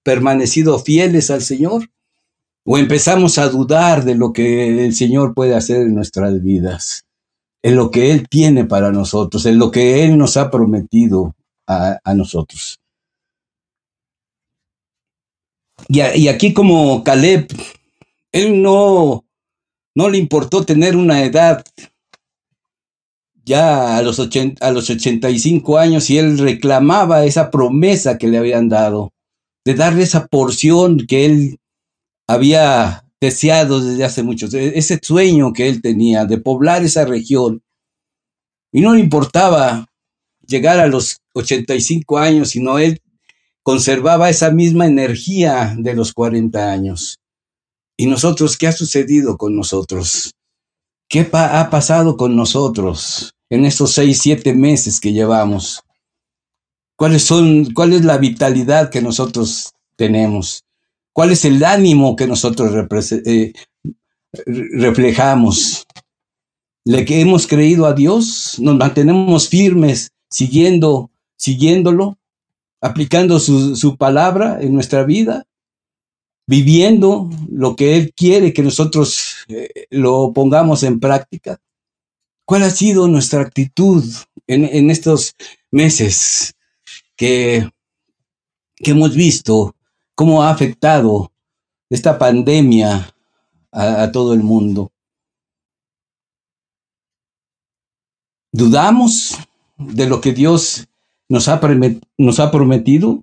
permanecido 0.02 0.78
fieles 0.78 1.30
al 1.30 1.42
Señor? 1.42 1.90
¿O 2.64 2.76
empezamos 2.76 3.38
a 3.38 3.48
dudar 3.48 4.04
de 4.04 4.14
lo 4.14 4.32
que 4.32 4.84
el 4.84 4.94
Señor 4.94 5.34
puede 5.34 5.54
hacer 5.54 5.82
en 5.82 5.94
nuestras 5.94 6.42
vidas? 6.42 7.04
En 7.62 7.76
lo 7.76 7.90
que 7.90 8.10
Él 8.10 8.28
tiene 8.28 8.64
para 8.64 8.92
nosotros, 8.92 9.46
en 9.46 9.58
lo 9.58 9.70
que 9.70 10.04
Él 10.04 10.18
nos 10.18 10.36
ha 10.36 10.50
prometido 10.50 11.34
a, 11.66 12.00
nosotros. 12.14 12.80
Y, 15.88 16.00
y, 16.00 16.28
aquí 16.28 16.52
como 16.52 17.04
Caleb, 17.04 17.46
él 18.32 18.62
no, 18.62 19.24
no 19.94 20.08
le 20.08 20.18
importó 20.18 20.64
tener 20.64 20.96
una 20.96 21.24
edad 21.24 21.64
ya 23.50 23.96
a 23.96 24.02
los, 24.02 24.20
a 24.60 24.70
los 24.70 24.90
85 24.90 25.76
años 25.76 26.08
y 26.08 26.18
él 26.18 26.38
reclamaba 26.38 27.24
esa 27.24 27.50
promesa 27.50 28.16
que 28.16 28.28
le 28.28 28.38
habían 28.38 28.68
dado, 28.68 29.12
de 29.64 29.74
darle 29.74 30.04
esa 30.04 30.28
porción 30.28 31.04
que 31.08 31.26
él 31.26 31.58
había 32.28 33.04
deseado 33.20 33.84
desde 33.84 34.04
hace 34.04 34.22
muchos, 34.22 34.54
e-, 34.54 34.78
ese 34.78 35.00
sueño 35.02 35.52
que 35.52 35.68
él 35.68 35.82
tenía 35.82 36.26
de 36.26 36.38
poblar 36.38 36.84
esa 36.84 37.04
región. 37.04 37.60
Y 38.72 38.82
no 38.82 38.94
le 38.94 39.00
importaba 39.00 39.88
llegar 40.46 40.78
a 40.78 40.86
los 40.86 41.18
85 41.34 42.18
años, 42.18 42.50
sino 42.50 42.78
él 42.78 43.02
conservaba 43.64 44.30
esa 44.30 44.52
misma 44.52 44.86
energía 44.86 45.74
de 45.76 45.94
los 45.94 46.12
40 46.12 46.70
años. 46.70 47.18
¿Y 47.96 48.06
nosotros 48.06 48.56
qué 48.56 48.68
ha 48.68 48.72
sucedido 48.72 49.36
con 49.36 49.56
nosotros? 49.56 50.30
¿Qué 51.08 51.28
ha 51.32 51.68
pasado 51.68 52.16
con 52.16 52.36
nosotros? 52.36 53.34
En 53.50 53.64
estos 53.64 53.92
seis, 53.92 54.20
siete 54.22 54.54
meses 54.54 55.00
que 55.00 55.12
llevamos? 55.12 55.82
¿Cuáles 56.96 57.22
son, 57.24 57.72
¿Cuál 57.74 57.92
es 57.92 58.04
la 58.04 58.18
vitalidad 58.18 58.90
que 58.90 59.02
nosotros 59.02 59.72
tenemos? 59.96 60.64
¿Cuál 61.12 61.32
es 61.32 61.44
el 61.44 61.64
ánimo 61.64 62.14
que 62.14 62.26
nosotros 62.26 62.72
eh, 63.26 63.52
reflejamos? 64.44 65.86
¿Le 66.84 67.04
que 67.04 67.20
hemos 67.20 67.46
creído 67.46 67.86
a 67.86 67.94
Dios? 67.94 68.56
¿Nos 68.58 68.76
mantenemos 68.76 69.48
firmes 69.48 70.12
siguiendo, 70.28 71.10
siguiéndolo? 71.36 72.18
¿Aplicando 72.80 73.40
su, 73.40 73.76
su 73.76 73.96
palabra 73.96 74.58
en 74.60 74.72
nuestra 74.72 75.04
vida? 75.04 75.44
¿Viviendo 76.46 77.28
lo 77.50 77.76
que 77.76 77.96
Él 77.96 78.12
quiere 78.14 78.52
que 78.52 78.62
nosotros 78.62 79.36
eh, 79.48 79.86
lo 79.90 80.32
pongamos 80.32 80.82
en 80.82 81.00
práctica? 81.00 81.60
¿Cuál 82.50 82.64
ha 82.64 82.70
sido 82.70 83.06
nuestra 83.06 83.42
actitud 83.42 84.04
en, 84.48 84.90
estos 84.90 85.36
meses 85.70 86.52
que, 87.14 87.70
hemos 88.78 89.14
visto 89.14 89.76
cómo 90.16 90.42
ha 90.42 90.50
afectado 90.50 91.30
esta 91.88 92.18
pandemia 92.18 93.14
a, 93.70 94.10
todo 94.10 94.34
el 94.34 94.42
mundo? 94.42 94.90
¿Dudamos 98.50 99.38
de 99.78 100.08
lo 100.08 100.20
que 100.20 100.32
Dios 100.32 100.88
nos 101.28 101.46
ha, 101.46 101.60
nos 102.18 102.40
ha 102.40 102.50
prometido? 102.50 103.22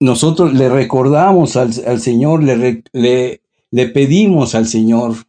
Nosotros 0.00 0.52
le 0.52 0.68
recordamos 0.68 1.56
al, 1.56 1.72
Señor, 1.98 2.42
le, 2.42 2.84
le 2.92 3.88
pedimos 3.88 4.54
al 4.54 4.66
Señor 4.66 5.25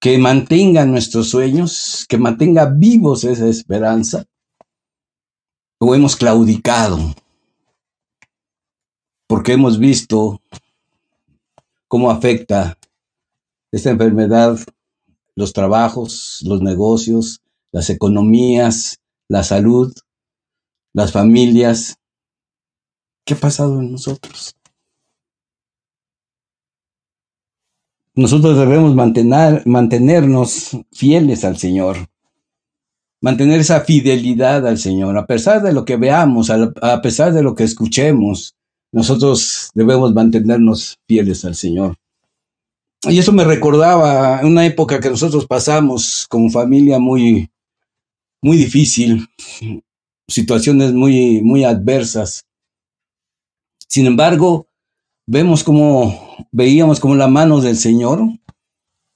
que 0.00 0.18
mantenga 0.18 0.84
nuestros 0.84 1.30
sueños, 1.30 2.04
que 2.08 2.18
mantenga 2.18 2.66
vivos 2.66 3.24
esa 3.24 3.48
esperanza, 3.48 4.24
o 5.78 5.94
hemos 5.94 6.16
claudicado, 6.16 6.98
porque 9.26 9.52
hemos 9.52 9.78
visto 9.78 10.40
cómo 11.88 12.10
afecta 12.10 12.78
esta 13.72 13.90
enfermedad 13.90 14.58
los 15.34 15.52
trabajos, 15.52 16.42
los 16.46 16.62
negocios, 16.62 17.42
las 17.72 17.90
economías, 17.90 19.00
la 19.28 19.42
salud, 19.42 19.92
las 20.94 21.12
familias. 21.12 21.98
¿Qué 23.24 23.34
ha 23.34 23.38
pasado 23.38 23.80
en 23.80 23.92
nosotros? 23.92 24.55
Nosotros 28.16 28.56
debemos 28.56 28.94
mantener, 28.94 29.62
mantenernos 29.66 30.70
fieles 30.90 31.44
al 31.44 31.58
Señor, 31.58 32.08
mantener 33.20 33.60
esa 33.60 33.82
fidelidad 33.82 34.66
al 34.66 34.78
Señor, 34.78 35.18
a 35.18 35.26
pesar 35.26 35.62
de 35.62 35.74
lo 35.74 35.84
que 35.84 35.98
veamos, 35.98 36.48
a, 36.48 37.02
pesar 37.02 37.34
de 37.34 37.42
lo 37.42 37.54
que 37.54 37.64
escuchemos, 37.64 38.56
nosotros 38.90 39.70
debemos 39.74 40.14
mantenernos 40.14 40.98
fieles 41.06 41.44
al 41.44 41.54
Señor. 41.54 41.96
Y 43.02 43.18
eso 43.18 43.32
me 43.32 43.44
recordaba 43.44 44.40
una 44.42 44.64
época 44.64 44.98
que 44.98 45.10
nosotros 45.10 45.46
pasamos 45.46 46.26
como 46.30 46.48
familia 46.48 46.98
muy, 46.98 47.50
muy 48.40 48.56
difícil, 48.56 49.28
situaciones 50.26 50.94
muy, 50.94 51.42
muy 51.42 51.64
adversas. 51.64 52.46
Sin 53.86 54.06
embargo, 54.06 54.65
vemos 55.26 55.64
como 55.64 56.46
veíamos 56.52 57.00
como 57.00 57.14
la 57.14 57.28
mano 57.28 57.60
del 57.60 57.76
Señor, 57.76 58.20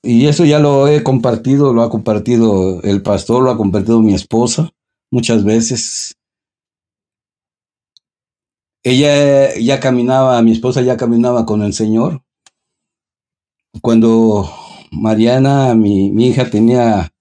y 0.02 0.26
eso 0.26 0.44
ya 0.44 0.58
lo 0.58 0.88
he 0.88 1.02
compartido, 1.02 1.72
lo 1.72 1.82
ha 1.82 1.90
compartido 1.90 2.82
el 2.82 3.02
pastor, 3.02 3.42
lo 3.42 3.50
ha 3.50 3.56
compartido 3.56 4.00
mi 4.00 4.14
esposa 4.14 4.72
muchas 5.10 5.44
veces. 5.44 6.16
Ella 8.82 9.54
ya 9.58 9.78
caminaba, 9.78 10.40
mi 10.40 10.52
esposa 10.52 10.80
ya 10.80 10.96
caminaba 10.96 11.44
con 11.44 11.62
el 11.62 11.74
Señor. 11.74 12.22
Cuando 13.82 14.50
Mariana, 14.90 15.74
mi, 15.74 16.08
hija, 16.26 16.48
tenía, 16.50 17.12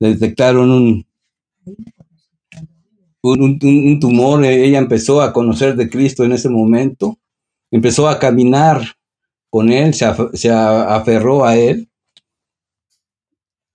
le 0.00 0.08
detectaron 0.10 0.70
un, 0.70 1.06
un, 3.22 4.00
tumor, 4.00 4.44
ella 4.44 4.78
empezó 4.78 5.22
a 5.22 5.32
conocer 5.32 5.76
de 5.76 5.88
Cristo 5.88 6.24
en 6.24 6.32
ese 6.32 6.50
momento, 6.50 7.18
empezó 7.70 8.08
a 8.08 8.18
caminar 8.18 8.82
con 9.50 9.70
él, 9.70 9.94
se, 9.94 10.04
aferró 10.50 11.44
a 11.44 11.56
él. 11.56 11.88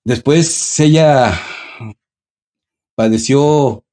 Después 0.05 0.79
ella 0.79 1.39
padeció 2.95 3.83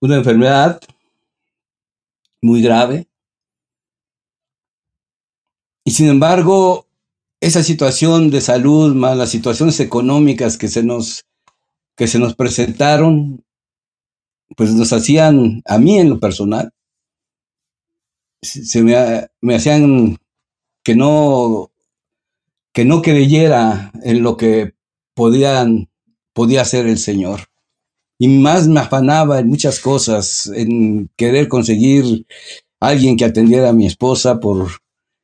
una 0.00 0.16
enfermedad 0.16 0.80
muy 2.42 2.60
grave. 2.60 3.06
Y 5.84 5.92
sin 5.92 6.08
embargo, 6.08 6.86
esa 7.40 7.62
situación 7.62 8.30
de 8.30 8.40
salud 8.40 8.94
más 8.94 9.16
las 9.16 9.30
situaciones 9.30 9.78
económicas 9.80 10.56
que 10.56 10.68
se 10.68 10.82
nos, 10.82 11.24
que 11.96 12.06
se 12.06 12.18
nos 12.18 12.34
presentaron, 12.34 13.44
pues 14.56 14.72
nos 14.72 14.92
hacían, 14.92 15.62
a 15.66 15.78
mí 15.78 15.98
en 15.98 16.10
lo 16.10 16.20
personal, 16.20 16.72
se 18.44 18.82
me, 18.82 18.94
me 19.40 19.54
hacían 19.56 20.18
que 20.84 20.94
no, 20.94 21.72
que 22.72 22.84
no 22.84 23.02
creyera 23.02 23.92
en 24.02 24.22
lo 24.22 24.36
que 24.36 24.74
podían, 25.14 25.88
podía 26.32 26.62
hacer 26.62 26.86
el 26.86 26.98
Señor. 26.98 27.40
Y 28.18 28.28
más 28.28 28.68
me 28.68 28.80
afanaba 28.80 29.40
en 29.40 29.48
muchas 29.48 29.80
cosas, 29.80 30.50
en 30.54 31.10
querer 31.16 31.48
conseguir 31.48 32.26
alguien 32.80 33.16
que 33.16 33.24
atendiera 33.24 33.70
a 33.70 33.72
mi 33.72 33.86
esposa 33.86 34.40
por 34.40 34.68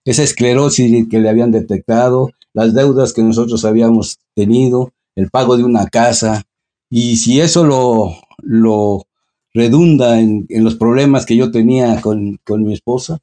esa 0.04 0.22
esclerosis 0.22 1.08
que 1.08 1.20
le 1.20 1.28
habían 1.28 1.52
detectado, 1.52 2.30
las 2.52 2.74
deudas 2.74 3.12
que 3.12 3.22
nosotros 3.22 3.64
habíamos 3.64 4.18
tenido, 4.34 4.92
el 5.14 5.30
pago 5.30 5.56
de 5.56 5.64
una 5.64 5.86
casa. 5.86 6.44
Y 6.88 7.18
si 7.18 7.40
eso 7.40 7.64
lo, 7.64 8.16
lo 8.38 9.06
redunda 9.52 10.20
en, 10.20 10.46
los 10.48 10.76
problemas 10.76 11.26
que 11.26 11.36
yo 11.36 11.50
tenía 11.50 12.00
con, 12.00 12.38
con 12.44 12.64
mi 12.64 12.74
esposa, 12.74 13.18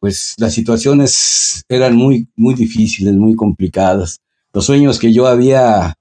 pues 0.00 0.34
las 0.38 0.54
situaciones 0.54 1.64
eran 1.68 1.96
muy, 1.96 2.28
muy 2.36 2.54
difíciles, 2.54 3.14
muy 3.14 3.34
complicadas. 3.34 4.20
Los 4.52 4.66
sueños 4.66 4.98
que 4.98 5.12
yo 5.12 5.26
había 5.26 5.94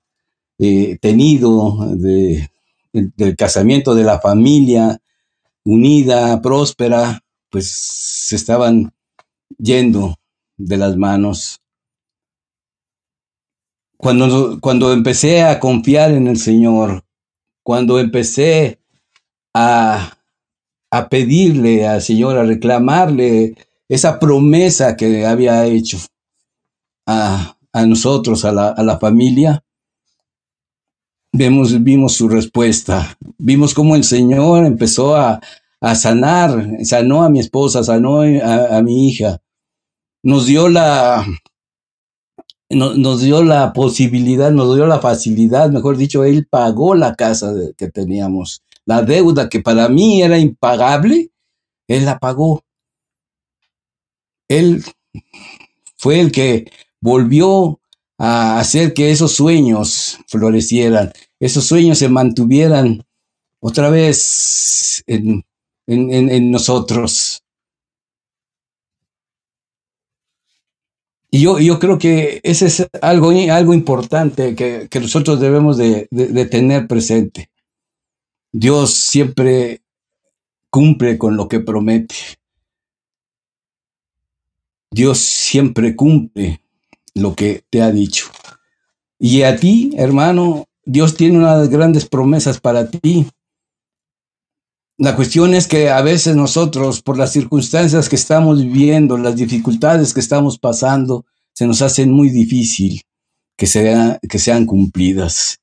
eh, 0.59 0.97
tenido 1.01 1.95
de, 1.95 2.49
del 2.93 3.35
casamiento 3.35 3.95
de 3.95 4.03
la 4.03 4.19
familia 4.19 4.99
unida, 5.63 6.41
próspera, 6.41 7.21
pues 7.49 7.69
se 7.69 8.35
estaban 8.35 8.93
yendo 9.57 10.15
de 10.57 10.77
las 10.77 10.95
manos. 10.95 11.59
Cuando, 13.97 14.59
cuando 14.61 14.93
empecé 14.93 15.41
a 15.41 15.59
confiar 15.59 16.11
en 16.11 16.27
el 16.27 16.37
Señor, 16.37 17.03
cuando 17.63 17.99
empecé 17.99 18.79
a, 19.59 20.17
a 20.91 21.09
pedirle 21.09 21.87
al 21.87 22.01
Señor, 22.01 22.37
a 22.37 22.43
reclamarle 22.43 23.55
esa 23.89 24.19
promesa 24.19 24.95
que 24.95 25.25
había 25.25 25.65
hecho 25.65 25.97
a, 27.07 27.55
nosotros, 27.87 28.45
a 28.45 28.51
la, 28.51 28.99
familia, 28.99 29.63
vemos, 31.31 31.83
vimos 31.83 32.13
su 32.13 32.27
respuesta, 32.27 33.17
vimos 33.37 33.73
cómo 33.73 33.95
el 33.95 34.03
Señor 34.03 34.65
empezó 34.65 35.15
a, 35.15 35.41
sanar, 35.95 36.69
sanó 36.83 37.23
a 37.23 37.29
mi 37.29 37.39
esposa, 37.39 37.83
sanó 37.83 38.21
a, 38.21 38.81
mi 38.81 39.07
hija, 39.07 39.41
nos 40.23 40.45
dio 40.45 40.69
la, 40.69 41.25
nos 42.69 43.21
dio 43.21 43.43
la 43.43 43.73
posibilidad, 43.73 44.51
nos 44.51 44.75
dio 44.75 44.85
la 44.85 44.99
facilidad, 44.99 45.69
mejor 45.69 45.97
dicho, 45.97 46.23
Él 46.25 46.47
pagó 46.49 46.95
la 46.95 47.15
casa 47.15 47.53
que 47.77 47.89
teníamos. 47.89 48.63
La 48.87 49.01
deuda 49.01 49.49
que 49.49 49.59
para 49.59 49.89
mí 49.89 50.21
era 50.21 50.39
impagable, 50.39 51.29
Él 51.89 52.05
la 52.05 52.19
pagó. 52.19 52.63
Él 54.47 54.81
fue 55.97 56.21
el 56.21 56.31
que 56.31 56.71
volvió 57.01 57.81
a 58.17 58.59
hacer 58.59 58.93
que 58.93 59.11
esos 59.11 59.33
sueños 59.33 60.19
florecieran, 60.27 61.11
esos 61.37 61.65
sueños 61.65 61.97
se 61.97 62.07
mantuvieran 62.07 63.05
otra 63.59 63.89
vez 63.89 65.03
en, 65.05 65.43
nosotros. 66.49 67.43
Y 71.29 71.41
yo, 71.41 71.59
yo 71.59 71.77
creo 71.77 71.99
que 71.99 72.39
ese 72.43 72.67
es 72.67 72.87
algo, 73.01 73.31
algo 73.51 73.73
importante 73.73 74.55
que, 74.55 74.99
nosotros 75.01 75.41
debemos 75.41 75.75
de, 75.75 76.07
tener 76.49 76.87
presente. 76.87 77.49
Dios 78.59 78.95
siempre 78.95 79.83
cumple 80.71 81.19
con 81.19 81.37
lo 81.37 81.47
que 81.47 81.59
promete. 81.59 82.15
Dios 84.89 85.19
siempre 85.19 85.95
cumple 85.95 86.63
lo 87.13 87.35
que 87.35 87.63
te 87.69 87.83
ha 87.83 87.91
dicho. 87.91 88.31
Y 89.19 89.43
a 89.43 89.57
ti, 89.57 89.91
hermano, 89.95 90.65
Dios 90.83 91.15
tiene 91.15 91.37
unas 91.37 91.69
grandes 91.69 92.07
promesas 92.07 92.59
para 92.59 92.89
ti. 92.89 93.27
La 94.97 95.15
cuestión 95.15 95.53
es 95.53 95.67
que 95.67 95.91
a 95.91 96.01
veces 96.01 96.35
nosotros, 96.35 97.03
por 97.03 97.15
las 97.15 97.31
circunstancias 97.33 98.09
que 98.09 98.15
estamos 98.15 98.63
viviendo, 98.63 99.19
las 99.19 99.35
dificultades 99.35 100.15
que 100.15 100.19
estamos 100.19 100.57
pasando, 100.57 101.27
se 101.53 101.67
nos 101.67 101.83
hacen 101.83 102.11
muy 102.11 102.31
difícil 102.31 103.03
que, 103.55 103.67
que 104.27 104.39
sean 104.39 104.65
cumplidas. 104.65 105.59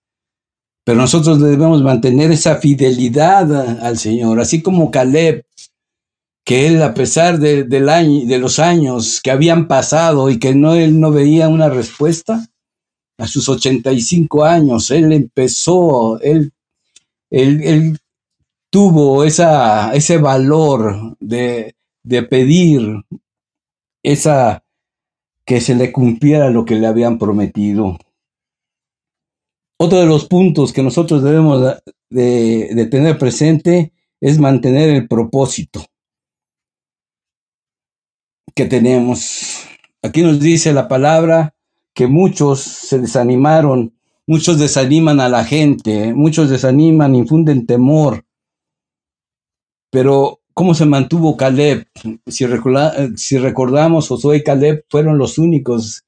Pero 0.84 0.98
nosotros 0.98 1.40
debemos 1.40 1.82
mantener 1.82 2.30
esa 2.30 2.56
fidelidad 2.56 3.80
al 3.82 3.98
Señor, 3.98 4.40
así 4.40 4.62
como 4.62 4.90
Caleb 4.90 5.44
que 6.44 6.66
él, 6.66 6.82
a 6.82 6.92
pesar 6.92 7.38
de, 7.38 7.64
los 8.38 8.58
años 8.58 9.20
que 9.22 9.30
habían 9.30 9.66
pasado 9.66 10.28
y 10.28 10.38
que 10.38 10.54
no, 10.54 10.74
él 10.74 11.00
no 11.00 11.10
veía 11.10 11.48
una 11.48 11.70
respuesta, 11.70 12.46
a 13.16 13.26
sus 13.26 13.48
85 13.48 14.44
años, 14.44 14.90
él 14.90 15.12
empezó, 15.12 16.20
él, 16.20 16.52
él, 17.30 17.98
tuvo 18.70 19.22
esa, 19.22 19.94
ese 19.94 20.18
valor 20.18 21.16
de, 21.20 21.76
de 22.02 22.22
pedir 22.24 23.04
esa, 24.02 24.64
que 25.46 25.60
se 25.60 25.76
le 25.76 25.92
cumpliera 25.92 26.50
lo 26.50 26.64
que 26.64 26.74
le 26.74 26.88
habían 26.88 27.18
prometido. 27.18 27.98
Otro 29.84 29.98
de 29.98 30.06
los 30.06 30.24
puntos 30.24 30.72
que 30.72 30.82
nosotros 30.82 31.22
debemos 31.22 31.60
de, 32.08 32.88
tener 32.90 33.18
presente 33.18 33.92
es 34.18 34.38
mantener 34.38 34.88
el 34.88 35.06
propósito 35.06 35.84
que 38.54 38.64
tenemos. 38.64 39.66
Aquí 40.00 40.22
nos 40.22 40.40
dice 40.40 40.72
la 40.72 40.88
palabra 40.88 41.54
que 41.92 42.06
muchos 42.06 42.60
se 42.60 42.98
desanimaron, 42.98 43.94
muchos 44.26 44.58
desaniman 44.58 45.20
a 45.20 45.28
la 45.28 45.44
gente, 45.44 46.14
muchos 46.14 46.48
desaniman, 46.48 47.14
infunden 47.14 47.66
temor. 47.66 48.24
Pero, 49.90 50.40
¿cómo 50.54 50.72
se 50.72 50.86
mantuvo 50.86 51.36
Caleb? 51.36 51.86
Si, 52.26 52.46
si 53.16 53.36
recordamos, 53.36 54.08
Josué 54.08 54.38
y 54.38 54.44
Caleb 54.44 54.86
fueron 54.88 55.18
los 55.18 55.36
únicos 55.36 56.04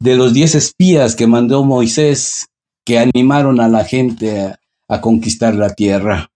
de 0.00 0.16
los 0.16 0.32
diez 0.32 0.54
espías 0.54 1.14
que 1.14 1.26
mandó 1.26 1.62
Moisés 1.62 2.48
que 2.86 3.00
animaron 3.00 3.60
a 3.60 3.68
la 3.68 3.84
gente 3.84 4.56
a, 4.88 5.00
conquistar 5.00 5.56
la 5.56 5.74
tierra. 5.74 6.30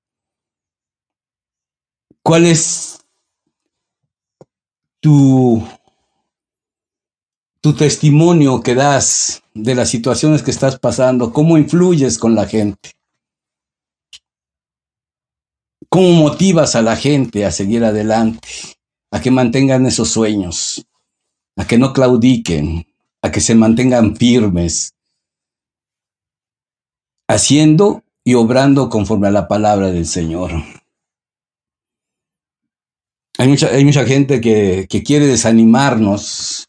¿Cuál 2.24 2.44
es 2.46 3.06
tu, 5.00 5.64
tu 7.60 7.72
testimonio 7.74 8.62
que 8.62 8.74
das 8.74 9.44
de 9.54 9.76
las 9.76 9.90
situaciones 9.90 10.42
que 10.42 10.50
estás 10.50 10.76
pasando, 10.78 11.32
cómo 11.32 11.56
influyes 11.56 12.18
con 12.18 12.34
la 12.34 12.46
gente, 12.46 12.90
cómo 15.88 16.10
motivas 16.10 16.74
a 16.74 16.82
la 16.82 16.96
gente 16.96 17.46
a 17.46 17.52
seguir 17.52 17.84
adelante, 17.84 18.48
a 19.12 19.20
que 19.20 19.30
mantengan 19.30 19.86
esos 19.86 20.10
sueños, 20.10 20.84
a 21.56 21.64
que 21.64 21.78
no 21.78 21.92
claudiquen, 21.92 22.86
a 23.22 23.30
que 23.30 23.40
se 23.40 23.54
mantengan 23.54 24.16
firmes, 24.16 24.94
haciendo 27.30 28.02
y 28.24 28.34
obrando 28.34 28.88
conforme 28.88 29.28
a 29.28 29.30
la 29.30 29.48
palabra 29.48 29.90
del 29.90 30.06
Señor. 30.06 30.50
Hay 33.38 33.48
mucha, 33.48 34.04
gente 34.04 34.40
que, 34.40 34.86
quiere 35.02 35.26
desanimarnos. 35.26 36.66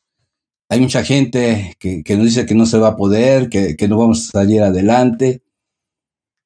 Hay 0.69 0.79
mucha 0.79 1.03
gente 1.03 1.75
que, 1.79 2.03
nos 2.15 2.25
dice 2.25 2.45
que 2.45 2.55
no 2.55 2.65
se 2.65 2.77
va 2.77 2.89
a 2.89 2.95
poder, 2.95 3.49
que, 3.49 3.75
no 3.89 3.97
vamos 3.97 4.29
a 4.29 4.39
salir 4.39 4.61
adelante, 4.61 5.41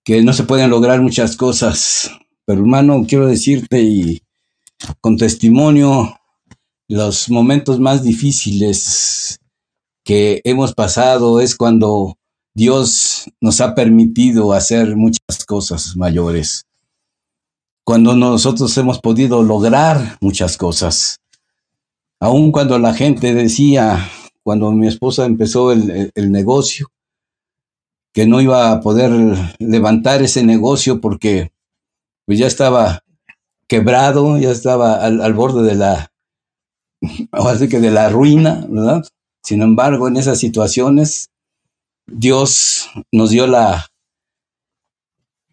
que 0.03 0.23
no 0.23 0.33
se 0.33 0.43
pueden 0.43 0.71
lograr 0.71 1.01
muchas 1.01 1.35
cosas. 1.35 2.09
Pero 2.45 2.61
hermano, 2.61 3.05
quiero 3.07 3.27
decirte 3.27 3.81
y 3.81 4.23
con 5.01 5.17
testimonio, 5.17 6.17
los 6.87 7.29
momentos 7.29 7.79
más 7.79 8.01
difíciles 8.01 9.39
que 10.03 10.41
hemos 10.43 10.73
pasado 10.73 11.39
es 11.39 11.55
cuando 11.55 12.17
Dios 12.55 13.29
nos 13.41 13.59
ha 13.61 13.75
permitido 13.75 14.53
hacer 14.53 14.95
muchas 14.95 15.45
cosas 15.45 15.95
mayores 15.97 16.65
cuando 17.85 18.15
nosotros 18.15 18.75
hemos 18.77 18.99
podido 18.99 19.43
lograr 19.43 20.17
muchas 20.19 20.57
cosas. 20.57 21.19
Aun 22.19 22.51
cuando 22.51 22.79
la 22.79 22.95
gente 22.95 23.35
decía, 23.35 24.09
cuando 24.41 24.71
mi 24.71 24.87
esposa 24.87 25.25
empezó 25.25 25.71
el, 25.71 26.11
negocio, 26.31 26.87
que 28.11 28.25
no 28.25 28.41
iba 28.41 28.71
a 28.71 28.81
poder 28.81 29.11
levantar 29.59 30.23
ese 30.23 30.43
negocio 30.43 30.99
porque 30.99 31.51
pues 32.25 32.39
ya 32.39 32.47
estaba 32.47 33.03
quebrado, 33.67 34.39
ya 34.39 34.49
estaba 34.49 34.95
al, 34.95 35.33
borde 35.33 35.61
de 35.61 35.75
la, 35.75 36.11
que 37.69 37.79
de 37.79 37.91
la 37.91 38.09
ruina, 38.09 38.65
¿verdad? 38.67 39.03
Sin 39.43 39.61
embargo, 39.61 40.07
en 40.07 40.17
esas 40.17 40.39
situaciones, 40.39 41.29
Dios 42.07 42.89
nos 43.11 43.29
dio 43.31 43.47
la, 43.47 43.87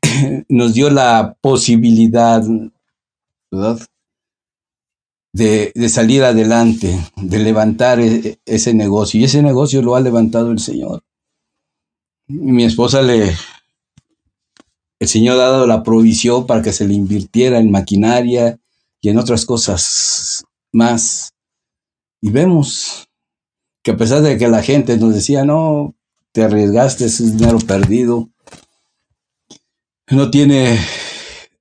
nos 0.48 0.74
dio 0.74 0.90
la 0.90 1.36
posibilidad, 1.40 2.42
De, 5.34 5.72
salir 5.88 6.24
adelante, 6.24 6.98
de 7.16 7.38
levantar 7.38 8.00
e, 8.00 8.38
ese 8.44 8.74
negocio. 8.74 9.18
Y 9.18 9.24
ese 9.24 9.42
negocio 9.42 9.80
lo 9.82 9.96
ha 9.96 10.00
levantado 10.00 10.50
el 10.50 10.58
Señor. 10.58 11.02
mi 12.28 12.64
esposa 12.64 13.02
le, 13.02 13.34
el 15.02 15.08
Señor 15.08 15.40
ha 15.40 15.48
dado 15.48 15.66
la 15.66 15.82
provisión 15.82 16.46
para 16.46 16.62
que 16.62 16.72
se 16.72 16.86
le 16.86 16.94
invirtiera 16.94 17.58
en 17.58 17.70
maquinaria 17.70 18.60
y 19.00 19.08
en 19.08 19.18
otras 19.18 19.44
cosas 19.44 20.44
más. 20.70 21.32
Y 22.20 22.30
vemos 22.30 23.08
que 23.82 23.90
a 23.90 23.96
pesar 23.96 24.22
de 24.22 24.38
que 24.38 24.46
la 24.46 24.62
gente 24.62 24.96
nos 24.96 25.12
decía, 25.12 25.44
no, 25.44 25.96
te 26.32 26.42
arriesgaste, 26.42 27.04
es 27.04 27.38
dinero 27.38 27.58
perdido, 27.58 28.30
no 30.10 30.30
tiene, 30.30 30.78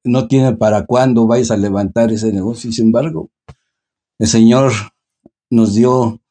no 0.04 0.28
tiene 0.28 0.56
para 0.56 0.86
cuándo 0.86 1.28
vais 1.28 1.52
a 1.52 1.58
levantar 1.58 2.12
ese 2.12 2.32
negocio. 2.32 2.72
Sin 2.72 2.88
embargo, 2.88 3.30
el 4.18 4.28
Señor 4.28 4.72
nos 5.50 5.76
dio 5.76 6.22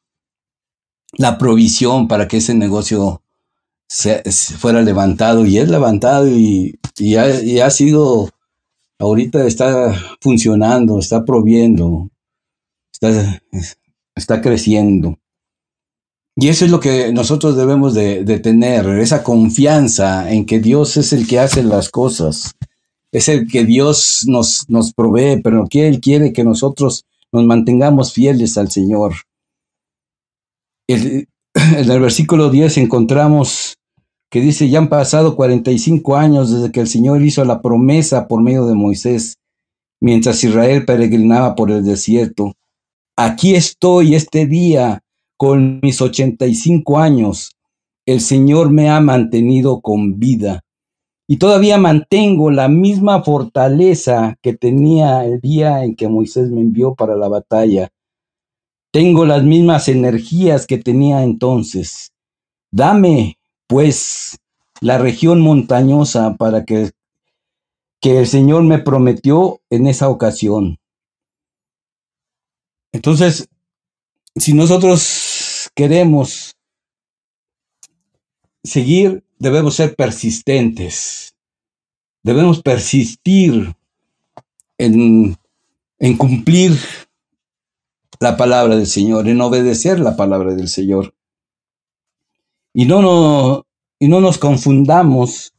la 1.12 1.38
provisión 1.38 2.08
para 2.08 2.28
que 2.28 2.38
ese 2.38 2.54
negocio 2.54 3.22
se, 3.86 4.22
fuera 4.58 4.82
levantado 4.82 5.44
y 5.44 5.58
es 5.58 5.68
levantado 5.68 6.28
y, 6.28 6.78
ha, 7.16 7.66
ha, 7.66 7.70
sido, 7.70 8.30
ahorita 8.98 9.46
está 9.46 9.94
funcionando, 10.20 10.98
está 10.98 11.24
proviendo, 11.24 12.10
está, 12.92 13.42
está 14.14 14.40
creciendo. 14.40 15.19
Y 16.36 16.48
eso 16.48 16.64
es 16.64 16.70
lo 16.70 16.80
que 16.80 17.12
nosotros 17.12 17.56
debemos 17.56 17.94
de, 17.94 18.24
tener, 18.38 18.86
esa 19.00 19.22
confianza 19.22 20.30
en 20.32 20.46
que 20.46 20.60
Dios 20.60 20.96
es 20.96 21.12
el 21.12 21.26
que 21.26 21.38
hace 21.38 21.62
las 21.62 21.90
cosas, 21.90 22.54
es 23.12 23.28
el 23.28 23.48
que 23.48 23.64
Dios 23.64 24.24
nos, 24.26 24.68
nos 24.68 24.92
provee, 24.92 25.40
pero 25.42 25.66
que 25.68 25.88
Él 25.88 26.00
quiere 26.00 26.32
que 26.32 26.44
nosotros 26.44 27.04
nos 27.32 27.44
mantengamos 27.44 28.12
fieles 28.12 28.56
al 28.56 28.70
Señor. 28.70 29.14
en 30.86 31.26
el 31.54 32.00
versículo 32.00 32.50
10 32.50 32.78
encontramos 32.78 33.76
que 34.30 34.40
dice, 34.40 34.68
ya 34.68 34.78
han 34.78 34.88
pasado 34.88 35.34
45 35.34 36.16
años 36.16 36.52
desde 36.52 36.70
que 36.70 36.80
el 36.80 36.86
Señor 36.86 37.20
hizo 37.22 37.44
la 37.44 37.60
promesa 37.60 38.28
por 38.28 38.40
medio 38.40 38.64
de 38.66 38.74
Moisés, 38.74 39.38
mientras 40.00 40.42
Israel 40.44 40.84
peregrinaba 40.84 41.56
por 41.56 41.70
el 41.72 41.84
desierto. 41.84 42.54
Aquí 43.16 43.56
estoy 43.56 44.14
este 44.14 44.46
día 44.46 45.02
con 45.40 45.80
mis 45.82 46.02
85 46.02 46.98
años. 46.98 47.56
El 48.04 48.20
Señor 48.20 48.70
me 48.70 48.90
ha 48.90 49.00
mantenido 49.00 49.80
con 49.80 50.18
vida 50.18 50.66
y 51.26 51.38
todavía 51.38 51.78
mantengo 51.78 52.50
la 52.50 52.68
misma 52.68 53.22
fortaleza 53.22 54.36
que 54.42 54.52
tenía 54.52 55.24
el 55.24 55.40
día 55.40 55.82
en 55.82 55.96
que 55.96 56.08
Moisés 56.08 56.50
me 56.50 56.60
envió 56.60 56.94
para 56.94 57.16
la 57.16 57.28
batalla. 57.28 57.88
Tengo 58.92 59.24
las 59.24 59.42
mismas 59.42 59.88
energías 59.88 60.66
que 60.66 60.76
tenía 60.76 61.22
entonces. 61.22 62.12
Dame, 62.70 63.38
pues, 63.66 64.40
la 64.82 64.98
región 64.98 65.40
montañosa 65.40 66.36
para 66.36 66.66
que, 66.66 66.90
que 67.98 68.18
el 68.18 68.26
Señor 68.26 68.64
me 68.64 68.78
prometió 68.78 69.62
en 69.70 69.86
esa 69.86 70.10
ocasión. 70.10 70.76
Entonces, 72.92 73.48
si 74.36 74.54
nosotros 74.54 75.29
queremos 75.80 76.54
seguir 78.62 79.24
debemos 79.38 79.76
ser 79.76 79.96
persistentes, 79.96 81.34
debemos 82.22 82.62
persistir 82.62 83.74
en, 84.76 85.38
cumplir 86.18 86.78
la 88.20 88.36
palabra 88.36 88.76
del 88.76 88.86
Señor, 88.86 89.26
en 89.26 89.40
obedecer 89.40 89.98
la 89.98 90.16
palabra 90.16 90.54
del 90.54 90.68
Señor. 90.68 91.14
Y 92.74 92.84
no, 92.84 93.00
no, 93.00 93.64
y 93.98 94.06
no 94.08 94.20
nos 94.20 94.36
confundamos 94.36 95.54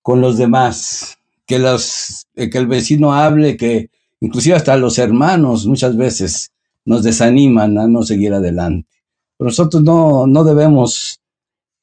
con 0.00 0.22
los 0.22 0.38
demás, 0.38 1.18
que, 1.44 1.58
los, 1.58 2.26
que 2.34 2.56
el 2.56 2.66
vecino 2.66 3.12
hable, 3.12 3.58
que 3.58 3.90
inclusive 4.20 4.56
hasta 4.56 4.78
los 4.78 4.96
hermanos 4.96 5.66
muchas 5.66 5.98
veces 5.98 6.50
nos 6.86 7.02
desaniman 7.02 7.76
a 7.76 7.86
no 7.86 8.02
seguir 8.02 8.32
adelante. 8.32 8.97
Nosotros 9.38 9.82
no, 9.82 10.26
no 10.26 10.44
debemos 10.44 11.20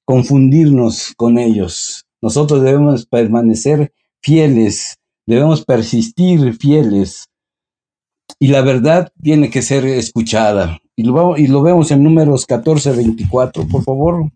confundirnos 0.06 1.14
con 1.16 1.38
ellos. 1.38 2.06
Nosotros 2.22 2.62
debemos 2.62 3.06
permanecer 3.06 3.94
fieles, 4.22 4.98
debemos 5.26 5.64
persistir 5.64 6.56
fieles. 6.58 7.30
Y 8.40 8.48
la 8.48 8.62
verdad 8.62 9.12
tiene 9.22 9.50
que 9.50 9.62
ser 9.62 9.86
escuchada. 9.86 10.80
Y 10.96 11.04
lo, 11.04 11.38
y 11.38 11.48
lo 11.48 11.62
vemos 11.62 11.92
en 11.92 12.04
números 12.04 12.46
14, 12.46 12.92
24, 12.92 13.68
por 13.68 13.84
favor. 13.84 14.32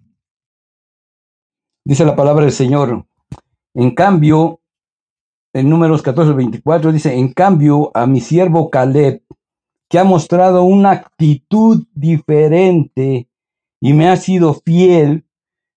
Dice 1.86 2.06
la 2.06 2.16
palabra 2.16 2.44
del 2.44 2.54
Señor. 2.54 3.06
En 3.74 3.92
cambio, 3.92 4.62
en 5.54 5.70
números 5.70 6.02
14, 6.02 6.34
24 6.34 6.92
dice, 6.92 7.16
en 7.16 7.34
cambio 7.34 7.92
a 7.96 8.06
mi 8.06 8.22
siervo 8.22 8.70
Caleb, 8.70 9.24
que 9.90 9.98
ha 9.98 10.04
mostrado 10.04 10.64
una 10.64 10.92
actitud 10.92 11.86
diferente 11.94 13.28
y 13.82 13.94
me 13.94 14.08
ha 14.08 14.18
sido 14.18 14.54
fiel, 14.54 15.26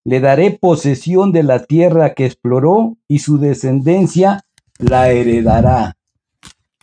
le 0.04 0.20
daré 0.20 0.50
posesión 0.50 1.32
de 1.32 1.42
la 1.42 1.64
tierra 1.64 2.14
que 2.14 2.26
exploró 2.26 2.98
y 3.08 3.20
su 3.20 3.38
descendencia 3.38 4.44
la 4.78 5.10
heredará. 5.10 5.96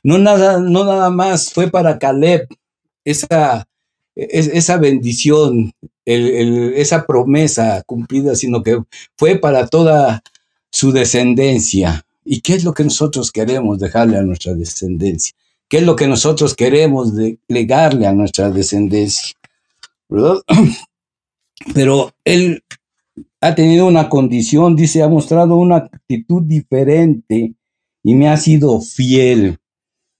No 0.03 0.17
nada, 0.17 0.59
no 0.59 0.85
nada 0.85 1.09
más 1.09 1.53
fue 1.53 1.69
para 1.69 1.99
Caleb 1.99 2.47
esa, 3.03 3.67
esa 4.15 4.77
bendición, 4.77 5.73
esa 6.05 7.05
promesa 7.05 7.83
cumplida, 7.85 8.35
sino 8.35 8.63
que 8.63 8.81
fue 9.17 9.35
para 9.35 9.67
toda 9.67 10.23
su 10.71 10.91
descendencia. 10.91 12.05
¿Y 12.23 12.41
qué 12.41 12.53
es 12.53 12.63
lo 12.63 12.73
que 12.73 12.83
nosotros 12.83 13.31
queremos 13.31 13.79
dejarle 13.79 14.17
a 14.17 14.23
nuestra 14.23 14.53
descendencia? 14.53 15.35
¿Qué 15.69 15.77
es 15.77 15.83
lo 15.83 15.95
que 15.95 16.07
nosotros 16.07 16.55
queremos 16.55 17.13
legarle 17.47 18.07
a 18.07 18.13
nuestra 18.13 18.49
descendencia? 18.49 19.35
Pero 21.73 22.11
él 22.25 22.63
ha 23.41 23.53
tenido 23.53 23.85
una 23.85 24.09
condición, 24.09 24.75
dice, 24.75 25.03
ha 25.03 25.07
mostrado 25.07 25.55
una 25.55 25.77
actitud 25.77 26.41
diferente 26.41 27.53
y 28.03 28.15
me 28.15 28.29
ha 28.29 28.37
sido 28.37 28.81
fiel. 28.81 29.59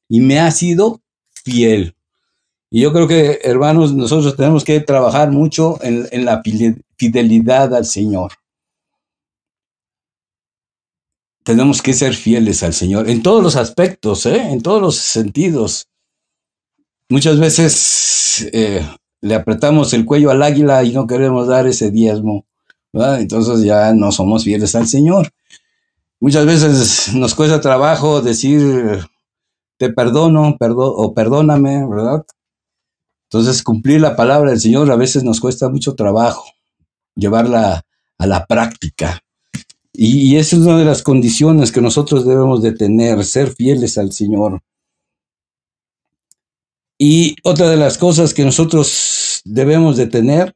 Y 0.07 0.21
me 0.21 0.39
ha 0.39 0.51
sido 0.51 1.01
fiel. 1.43 1.95
Y 2.69 2.81
yo 2.81 2.93
creo 2.93 3.07
que, 3.07 3.39
hermanos, 3.43 3.93
nosotros 3.93 4.35
tenemos 4.35 4.63
que 4.63 4.79
trabajar 4.79 5.31
mucho 5.31 5.79
en, 5.81 6.25
la 6.25 6.43
fidelidad 6.95 7.73
al 7.73 7.85
Señor. 7.85 8.33
Tenemos 11.49 11.81
que 11.81 11.93
ser 11.93 12.13
fieles 12.13 12.61
al 12.61 12.75
Señor 12.75 13.09
en 13.09 13.23
todos 13.23 13.41
los 13.41 13.55
aspectos, 13.55 14.27
¿eh? 14.27 14.51
en 14.51 14.61
todos 14.61 14.79
los 14.79 14.97
sentidos. 14.97 15.87
Muchas 17.09 17.39
veces 17.39 18.47
eh, 18.53 18.87
le 19.21 19.33
apretamos 19.33 19.91
el 19.93 20.05
cuello 20.05 20.29
al 20.29 20.43
águila 20.43 20.83
y 20.83 20.91
no 20.91 21.07
queremos 21.07 21.47
dar 21.47 21.65
ese 21.65 21.89
diezmo. 21.89 22.45
Entonces 22.93 23.63
ya 23.63 23.95
no 23.95 24.11
somos 24.11 24.43
fieles 24.43 24.75
al 24.75 24.87
Señor. 24.87 25.31
Muchas 26.19 26.45
veces 26.45 27.15
nos 27.15 27.33
cuesta 27.33 27.59
trabajo 27.59 28.21
decir, 28.21 29.07
te 29.77 29.91
perdono 29.91 30.55
o 30.59 31.13
perdóname, 31.15 31.83
¿verdad? 31.89 32.27
Entonces 33.23 33.63
cumplir 33.63 34.01
la 34.01 34.15
palabra 34.15 34.51
del 34.51 34.59
Señor 34.59 34.91
a 34.91 34.95
veces 34.95 35.23
nos 35.23 35.39
cuesta 35.39 35.67
mucho 35.67 35.95
trabajo, 35.95 36.45
llevarla 37.15 37.87
a 38.19 38.27
la 38.27 38.45
práctica. 38.45 39.23
Y, 40.01 40.37
esa 40.37 40.55
es 40.55 40.61
una 40.61 40.77
de 40.77 40.85
las 40.85 41.03
condiciones 41.03 41.73
que 41.73 41.81
nosotros 41.81 42.25
debemos 42.25 42.61
de 42.61 42.71
tener, 42.71 43.25
ser 43.25 43.53
fieles 43.53 43.97
al 43.97 44.13
Señor. 44.13 44.61
Y 46.97 47.35
otra 47.43 47.69
de 47.69 47.75
las 47.75 47.97
cosas 47.97 48.33
que 48.33 48.45
nosotros 48.45 49.41
debemos 49.43 49.97
de 49.97 50.07
tener 50.07 50.55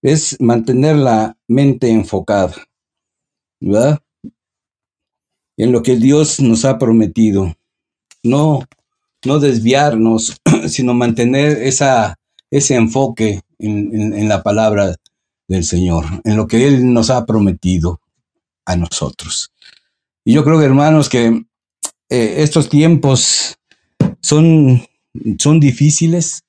es 0.00 0.40
mantener 0.40 0.96
la 0.96 1.36
mente 1.46 1.90
enfocada, 1.90 2.54
¿verdad? 3.60 3.98
En 5.58 5.70
lo 5.70 5.82
que 5.82 5.96
Dios 5.96 6.40
nos 6.40 6.64
ha 6.64 6.78
prometido. 6.78 7.54
No, 8.22 8.60
no 9.22 9.38
desviarnos, 9.38 10.40
sino 10.66 10.94
mantener 10.94 11.60
esa, 11.60 12.18
ese 12.50 12.76
enfoque 12.76 13.42
en, 13.58 14.30
la 14.30 14.42
palabra 14.42 14.96
del 15.46 15.64
Señor, 15.64 16.06
en 16.24 16.38
lo 16.38 16.48
que 16.48 16.66
Él 16.66 16.90
nos 16.90 17.10
ha 17.10 17.26
prometido 17.26 18.00
a 18.68 18.76
nosotros. 18.76 19.50
Y 20.24 20.34
yo 20.34 20.44
creo, 20.44 20.60
hermanos, 20.60 21.08
que 21.08 21.44
eh, 22.10 22.34
estos 22.38 22.68
tiempos 22.68 23.56
son, 24.20 24.86
son 25.38 25.58
difíciles, 25.58 26.42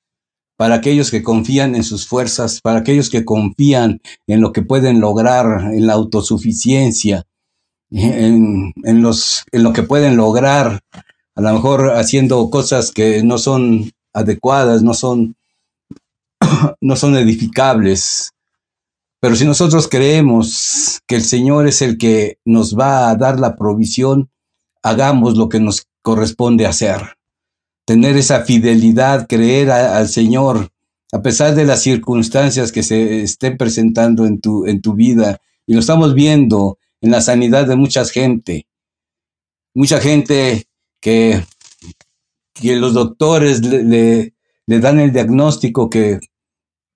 para 0.60 0.74
aquellos 0.74 1.10
que 1.10 1.22
confían 1.22 1.74
en 1.74 1.82
sus 1.82 2.06
fuerzas, 2.06 2.60
para 2.60 2.80
aquellos 2.80 3.08
que 3.08 3.24
confían 3.24 4.02
en 4.26 4.42
lo 4.42 4.52
que 4.52 4.60
pueden 4.60 5.00
lograr, 5.00 5.72
en 5.72 5.86
la 5.86 5.94
autosuficiencia, 5.94 7.24
en, 7.90 8.74
los, 9.00 9.44
en 9.52 9.62
lo 9.62 9.72
que 9.72 9.84
pueden 9.84 10.18
lograr, 10.18 10.80
a 11.34 11.40
lo 11.40 11.54
mejor 11.54 11.92
haciendo 11.96 12.50
cosas 12.50 12.92
que 12.92 13.22
no 13.22 13.38
son 13.38 13.90
adecuadas, 14.12 14.82
no 14.82 14.92
son, 14.92 15.34
no 16.82 16.94
son 16.94 17.16
edificables. 17.16 18.34
Pero 19.20 19.36
si 19.36 19.44
nosotros 19.44 19.88
creemos 19.88 21.00
que 21.06 21.16
el 21.16 21.22
Señor 21.22 21.66
es 21.66 21.82
el 21.82 21.98
que 21.98 22.38
nos 22.44 22.78
va 22.78 23.10
a 23.10 23.16
dar 23.16 23.38
la 23.38 23.56
provisión, 23.56 24.30
hagamos 24.82 25.36
lo 25.36 25.48
que 25.48 25.60
nos 25.60 25.86
corresponde 26.02 26.66
hacer 26.66 27.20
tener 27.90 28.16
esa 28.16 28.44
fidelidad, 28.44 29.26
creer 29.26 29.72
al 29.72 30.08
Señor, 30.08 30.70
a 31.10 31.22
pesar 31.22 31.56
de 31.56 31.64
las 31.64 31.82
circunstancias 31.82 32.70
que 32.70 32.84
se 32.84 33.22
estén 33.22 33.56
presentando 33.56 34.26
en 34.26 34.40
tu, 34.40 34.64
en 34.64 34.80
tu 34.80 34.94
vida. 34.94 35.40
Y 35.66 35.74
lo 35.74 35.80
estamos 35.80 36.14
viendo 36.14 36.78
en 37.00 37.10
la 37.10 37.20
sanidad 37.20 37.66
de 37.66 37.74
mucha 37.74 38.04
gente. 38.04 38.68
Mucha 39.74 40.00
gente 40.00 40.68
que, 41.00 41.42
que 42.54 42.76
los 42.76 42.94
doctores 42.94 43.60
le, 43.64 44.34
le 44.66 44.78
dan 44.78 45.00
el 45.00 45.12
diagnóstico 45.12 45.90
que 45.90 46.20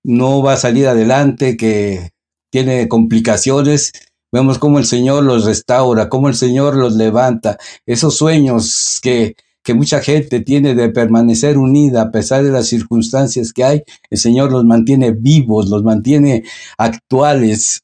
no 0.01 0.41
va 0.41 0.53
a 0.53 0.57
salir 0.57 0.87
adelante, 0.87 1.57
que 1.57 2.11
tiene 2.55 2.87
complicaciones. 2.87 3.91
Vemos 4.31 4.59
cómo 4.59 4.79
el 4.79 4.85
Señor 4.85 5.25
los 5.25 5.43
restaura, 5.43 6.07
cómo 6.07 6.29
el 6.29 6.35
Señor 6.35 6.77
los 6.77 6.95
levanta. 6.95 7.57
Esos 7.85 8.15
sueños 8.15 9.01
que 9.03 9.35
que 9.61 9.73
mucha 9.73 9.99
gente 9.99 10.41
tiene 10.41 10.75
de 10.75 10.89
permanecer 10.89 11.57
unida 11.57 12.03
a 12.03 12.11
pesar 12.11 12.43
de 12.43 12.51
las 12.51 12.67
circunstancias 12.67 13.51
que 13.51 13.63
hay, 13.63 13.83
el 14.11 14.17
Señor 14.19 14.51
los 14.51 14.63
mantiene 14.63 15.11
vivos, 15.11 15.69
los 15.69 15.83
mantiene 15.83 16.43
actuales. 16.77 17.81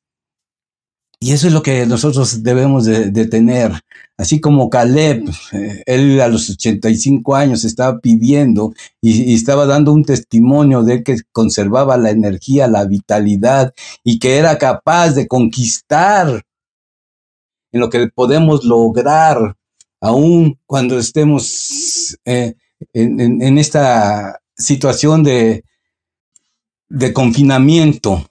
Y 1.23 1.33
eso 1.33 1.45
es 1.45 1.53
lo 1.53 1.61
que 1.61 1.85
nosotros 1.85 2.41
debemos 2.41 2.85
de, 2.85 3.27
tener. 3.27 3.73
Así 4.17 4.41
como 4.41 4.71
Caleb, 4.71 5.29
eh, 5.53 5.83
él 5.85 6.19
a 6.19 6.27
los 6.27 6.49
85 6.49 7.35
años 7.35 7.63
estaba 7.63 7.99
pidiendo 7.99 8.73
y, 9.01 9.31
estaba 9.35 9.67
dando 9.67 9.93
un 9.93 10.03
testimonio 10.03 10.81
de 10.81 11.03
que 11.03 11.17
conservaba 11.31 11.95
la 11.95 12.09
energía, 12.09 12.67
la 12.67 12.85
vitalidad 12.85 13.71
y 14.03 14.17
que 14.17 14.37
era 14.37 14.57
capaz 14.57 15.11
de 15.11 15.27
conquistar 15.27 16.41
en 17.71 17.79
lo 17.79 17.91
que 17.91 18.07
podemos 18.07 18.65
lograr 18.65 19.55
aún 19.99 20.57
cuando 20.65 20.97
estemos 20.97 22.17
eh, 22.25 22.55
en, 22.93 23.59
esta 23.59 24.41
situación 24.57 25.21
de, 25.21 25.63
de 26.89 27.13
confinamiento 27.13 28.30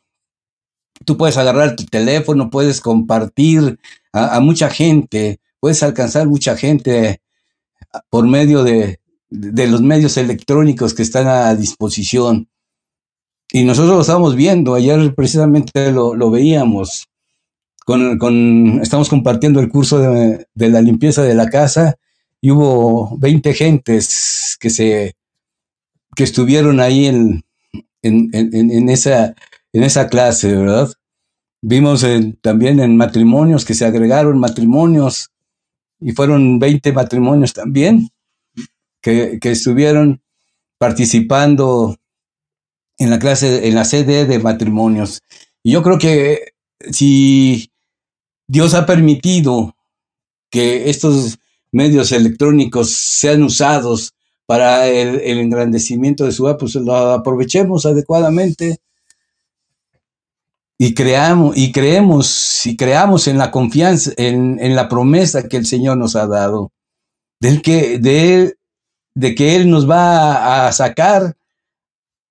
Tú 1.04 1.16
puedes 1.16 1.36
agarrar 1.36 1.76
tu 1.76 1.84
teléfono, 1.86 2.50
puedes 2.50 2.80
compartir 2.80 3.78
a, 4.12 4.40
mucha 4.40 4.68
gente, 4.68 5.40
puedes 5.58 5.82
alcanzar 5.82 6.28
mucha 6.28 6.56
gente 6.56 7.20
por 8.10 8.26
medio 8.26 8.62
de, 8.64 8.98
los 9.30 9.80
medios 9.80 10.16
electrónicos 10.16 10.94
que 10.94 11.02
están 11.02 11.26
a 11.26 11.54
disposición. 11.54 12.48
Y 13.52 13.64
nosotros 13.64 13.94
lo 13.94 14.00
estamos 14.02 14.36
viendo, 14.36 14.74
ayer 14.74 15.14
precisamente 15.14 15.90
lo, 15.90 16.30
veíamos. 16.30 17.08
Con, 17.86 18.80
estamos 18.82 19.08
compartiendo 19.08 19.58
el 19.58 19.68
curso 19.68 19.98
de, 19.98 20.46
la 20.54 20.82
limpieza 20.82 21.22
de 21.22 21.34
la 21.34 21.48
casa 21.48 21.96
y 22.40 22.50
hubo 22.50 23.16
20 23.18 23.54
gentes 23.54 24.56
que 24.60 24.70
se 24.70 25.14
que 26.16 26.24
estuvieron 26.24 26.80
ahí 26.80 27.06
en, 27.06 27.44
en 28.02 28.88
esa 28.88 29.34
en 29.72 29.84
esa 29.84 30.08
clase, 30.08 30.56
¿verdad? 30.56 30.92
Vimos 31.62 32.06
también 32.40 32.80
en 32.80 32.96
matrimonios 32.96 33.64
que 33.64 33.74
se 33.74 33.84
agregaron 33.84 34.38
matrimonios 34.38 35.30
y 36.00 36.12
fueron 36.12 36.58
20 36.58 36.92
matrimonios 36.92 37.52
también 37.52 38.08
que, 39.02 39.38
estuvieron 39.42 40.22
participando 40.78 41.96
en 42.98 43.10
la 43.10 43.18
clase, 43.18 43.68
en 43.68 43.74
la 43.74 43.84
sede 43.84 44.26
de 44.26 44.38
matrimonios. 44.38 45.22
Y 45.62 45.72
yo 45.72 45.82
creo 45.82 45.98
que 45.98 46.52
si 46.90 47.70
Dios 48.46 48.74
ha 48.74 48.86
permitido 48.86 49.76
que 50.50 50.90
estos 50.90 51.38
medios 51.72 52.12
electrónicos 52.12 52.92
sean 52.92 53.42
usados 53.42 54.14
para 54.46 54.88
el, 54.88 55.20
engrandecimiento 55.38 56.24
de 56.24 56.32
su 56.32 56.56
pues 56.58 56.74
lo 56.74 57.12
aprovechemos 57.12 57.86
adecuadamente 57.86 58.78
y 60.82 60.94
creamos 60.94 61.58
y 61.58 61.72
creemos 61.72 62.64
y 62.64 62.74
creamos 62.74 63.28
en 63.28 63.36
la 63.36 63.50
confianza 63.50 64.12
en, 64.16 64.74
la 64.74 64.88
promesa 64.88 65.46
que 65.46 65.58
el 65.58 65.66
Señor 65.66 65.98
nos 65.98 66.16
ha 66.16 66.26
dado 66.26 66.72
del 67.38 67.60
que 67.60 67.98
de 67.98 68.34
él, 68.34 68.58
de 69.14 69.34
que 69.34 69.56
él 69.56 69.68
nos 69.68 69.88
va 69.88 70.66
a 70.66 70.72
sacar 70.72 71.36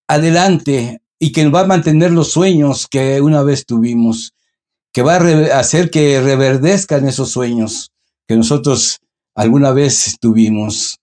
adelante 0.08 1.00
y 1.20 1.32
que 1.32 1.48
va 1.50 1.60
a 1.60 1.68
mantener 1.68 2.10
los 2.10 2.32
sueños 2.32 2.88
que 2.88 3.22
una 3.22 3.44
vez 3.44 3.68
tuvimos 3.68 4.34
que 4.92 5.04
va 5.04 5.18
a 5.18 5.60
hacer 5.60 5.92
que 5.92 6.20
reverdezcan 6.20 7.08
esos 7.08 7.30
sueños 7.30 7.92
que 8.28 8.36
nosotros 8.36 9.00
alguna 9.36 9.74
vez 9.74 10.18
tuvimos. 10.20 10.98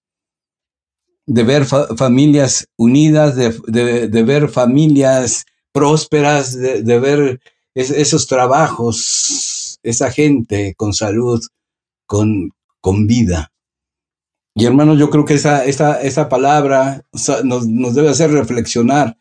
De 1.26 1.44
ver 1.44 1.64
familias 1.64 2.66
unidas 2.76 3.36
de, 3.36 4.08
de 4.08 4.22
ver 4.24 4.48
familias 4.48 5.44
prósperas, 5.76 6.58
de, 6.58 6.98
ver 6.98 7.38
esos 7.74 8.26
trabajos, 8.26 9.78
esa 9.82 10.10
gente 10.10 10.74
con 10.74 10.94
salud, 10.94 11.44
con, 12.06 12.50
con 12.80 13.06
vida. 13.06 13.52
Y 14.54 14.64
hermanos, 14.64 14.98
yo 14.98 15.10
creo 15.10 15.26
que 15.26 15.34
esa, 15.34 15.66
esa, 15.66 16.00
esa 16.00 16.30
palabra 16.30 17.02
nos, 17.44 17.68
nos, 17.68 17.94
debe 17.94 18.08
hacer 18.08 18.30
reflexionar 18.30 19.18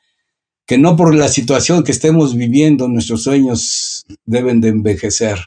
que 0.65 0.77
no 0.77 0.95
por 0.95 1.13
la 1.13 1.27
situación 1.27 1.83
que 1.83 1.91
estemos 1.91 2.37
viviendo, 2.37 2.87
nuestros 2.87 3.23
sueños 3.23 4.05
deben 4.23 4.61
de 4.61 4.69
envejecer, 4.69 5.37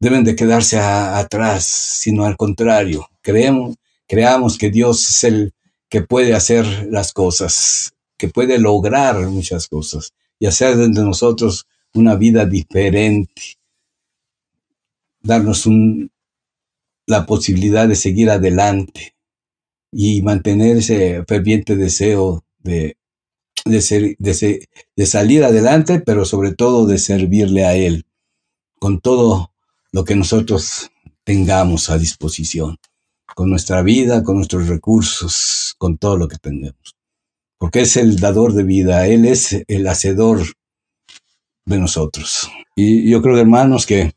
deben 0.00 0.24
de 0.24 0.34
quedarse 0.34 0.76
atrás, 0.80 1.64
sino 1.66 2.24
al 2.24 2.36
contrario, 2.36 3.08
creemos, 3.22 3.76
creamos 4.08 4.58
que 4.58 4.70
Dios 4.70 5.08
es 5.08 5.22
el 5.22 5.52
que 5.88 6.02
puede 6.02 6.34
hacer 6.34 6.88
las 6.90 7.12
cosas 7.12 7.92
que 8.16 8.28
puede 8.28 8.58
lograr 8.58 9.18
muchas 9.28 9.68
cosas 9.68 10.12
y 10.38 10.46
hacer 10.46 10.76
de 10.76 10.88
nosotros 10.88 11.66
una 11.94 12.14
vida 12.16 12.44
diferente, 12.44 13.58
darnos 15.20 15.68
la 17.06 17.26
posibilidad 17.26 17.88
de 17.88 17.96
seguir 17.96 18.30
adelante 18.30 19.14
y 19.92 20.22
mantener 20.22 20.78
ese 20.78 21.24
ferviente 21.26 21.76
deseo 21.76 22.44
de, 22.58 22.96
de, 23.64 24.66
de 24.96 25.06
salir 25.06 25.44
adelante, 25.44 26.00
pero 26.00 26.24
sobre 26.24 26.54
todo 26.54 26.86
de 26.86 26.98
servirle 26.98 27.64
a 27.64 27.74
Él 27.74 28.06
con 28.78 29.00
todo 29.00 29.52
lo 29.92 30.04
que 30.04 30.16
nosotros 30.16 30.90
tengamos 31.24 31.88
a 31.88 31.98
disposición, 31.98 32.78
con 33.34 33.48
nuestra 33.48 33.82
vida, 33.82 34.22
con 34.22 34.36
nuestros 34.36 34.68
recursos, 34.68 35.74
con 35.78 35.96
todo 35.96 36.16
lo 36.16 36.28
que 36.28 36.36
tengamos 36.36 36.95
porque 37.58 37.82
es 37.82 37.96
el 37.96 38.16
dador 38.16 38.52
de 38.52 38.62
vida, 38.62 39.06
Él 39.06 39.24
es 39.24 39.64
el 39.68 39.86
hacedor 39.86 40.42
de 41.64 41.78
nosotros. 41.78 42.50
Y 42.74 43.10
yo 43.10 43.22
creo, 43.22 43.38
hermanos, 43.38 43.86
que, 43.86 44.12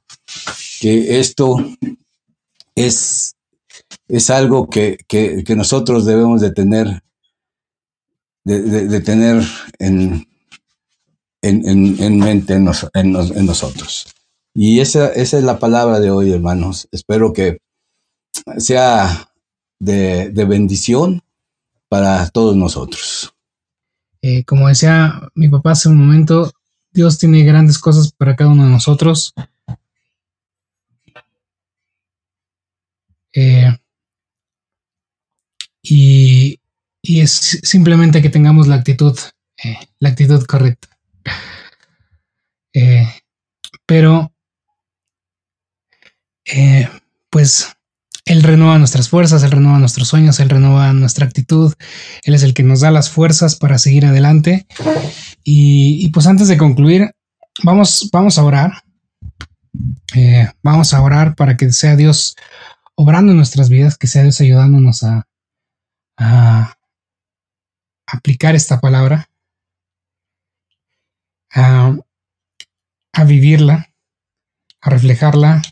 que 0.80 1.19
esto 1.19 1.58
es, 2.75 3.36
es 4.08 4.30
algo 4.30 4.69
que, 4.69 4.97
que, 5.08 5.56
nosotros 5.56 6.06
debemos 6.06 6.41
de 6.41 6.52
tener, 6.52 7.02
de, 8.43 9.02
tener 9.02 9.43
en, 9.80 10.28
en, 11.41 12.02
en, 12.02 12.19
mente 12.19 12.54
en, 12.54 12.69
en, 12.93 13.45
nosotros. 13.45 14.13
Y 14.54 14.80
esa, 14.82 15.10
esa 15.13 15.38
es 15.38 15.43
la 15.43 15.60
palabra 15.60 15.99
de 15.99 16.12
hoy, 16.12 16.32
hermanos. 16.32 16.88
Espero 16.91 17.34
que 17.34 17.60
sea 18.58 19.32
de, 19.80 20.30
de 20.30 20.45
bendición 20.45 21.21
para 21.89 22.30
todos 22.30 22.56
nosotros. 22.56 23.34
Eh, 24.21 24.43
como 24.45 24.67
decía 24.67 25.21
mi 25.34 25.49
papá 25.49 25.71
hace 25.71 25.89
un 25.89 25.97
momento, 25.97 26.54
Dios 26.91 27.17
tiene 27.17 27.43
grandes 27.43 27.80
cosas 27.80 28.12
para 28.12 28.36
cada 28.36 28.52
uno 28.52 28.65
de 28.65 28.69
nosotros. 28.71 29.34
Eh, 33.34 33.78
y, 35.82 36.60
es 37.04 37.60
simplemente 37.63 38.21
que 38.21 38.30
tengamos 38.30 38.67
la 38.67 38.75
actitud, 38.75 39.17
eh, 39.63 39.78
la 39.99 40.10
actitud 40.10 40.45
correcta. 40.45 40.88
pero, 43.86 44.32
pues 47.30 47.78
él 48.29 48.43
renueva 48.43 48.77
nuestras 48.77 49.09
fuerzas, 49.09 49.41
Él 49.41 49.49
renueva 49.49 49.79
nuestros 49.79 50.07
sueños, 50.07 50.39
Él 50.39 50.49
renueva 50.49 50.93
nuestra 50.93 51.25
actitud, 51.25 51.73
Él 52.21 52.35
es 52.35 52.43
el 52.43 52.53
que 52.53 52.61
nos 52.61 52.81
da 52.81 52.91
las 52.91 53.09
fuerzas 53.09 53.55
para 53.55 53.79
seguir 53.79 54.05
adelante. 54.05 54.67
Y, 55.43 56.07
pues 56.09 56.27
antes 56.27 56.47
de 56.47 56.55
concluir, 56.55 57.15
vamos, 57.63 58.07
vamos 58.13 58.37
a 58.37 58.43
orar. 58.43 58.83
Eh, 60.15 60.47
vamos 60.61 60.93
a 60.93 61.01
orar 61.01 61.33
para 61.33 61.57
que 61.57 61.71
sea 61.71 61.95
Dios 61.95 62.35
obrando 62.93 63.31
en 63.31 63.37
nuestras 63.37 63.67
vidas, 63.67 63.97
que 63.97 64.05
sea 64.05 64.21
Dios 64.21 64.39
ayudándonos 64.41 65.01
a, 65.03 65.25
aplicar 68.05 68.53
esta 68.53 68.79
palabra, 68.79 69.27
a 71.51 71.95
vivirla, 73.25 73.91
a 74.81 74.89
reflejarla 74.91 75.63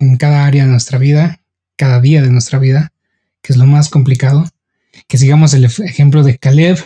en 0.00 0.16
cada 0.16 0.44
área 0.44 0.64
de 0.64 0.70
nuestra 0.70 0.98
vida 0.98 1.39
cada 1.80 1.98
día 1.98 2.20
de 2.20 2.28
nuestra 2.28 2.58
vida, 2.58 2.92
que 3.40 3.54
es 3.54 3.56
lo 3.56 3.64
más 3.64 3.88
complicado, 3.88 4.44
que 5.08 5.16
sigamos 5.16 5.54
el 5.54 5.64
ejemplo 5.64 6.22
de 6.22 6.36
Caleb, 6.36 6.76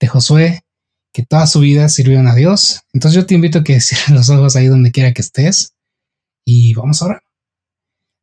de 0.00 0.08
Josué, 0.08 0.64
que 1.12 1.24
toda 1.24 1.46
su 1.46 1.60
vida 1.60 1.88
sirvieron 1.88 2.26
a 2.26 2.34
Dios. 2.34 2.80
Entonces 2.92 3.14
yo 3.14 3.26
te 3.26 3.36
invito 3.36 3.60
a 3.60 3.64
que 3.64 3.80
cierres 3.80 4.10
los 4.10 4.28
ojos 4.28 4.56
ahí 4.56 4.66
donde 4.66 4.90
quiera 4.90 5.12
que 5.12 5.22
estés 5.22 5.74
y 6.44 6.74
vamos 6.74 7.00
a 7.00 7.04
orar. 7.04 7.22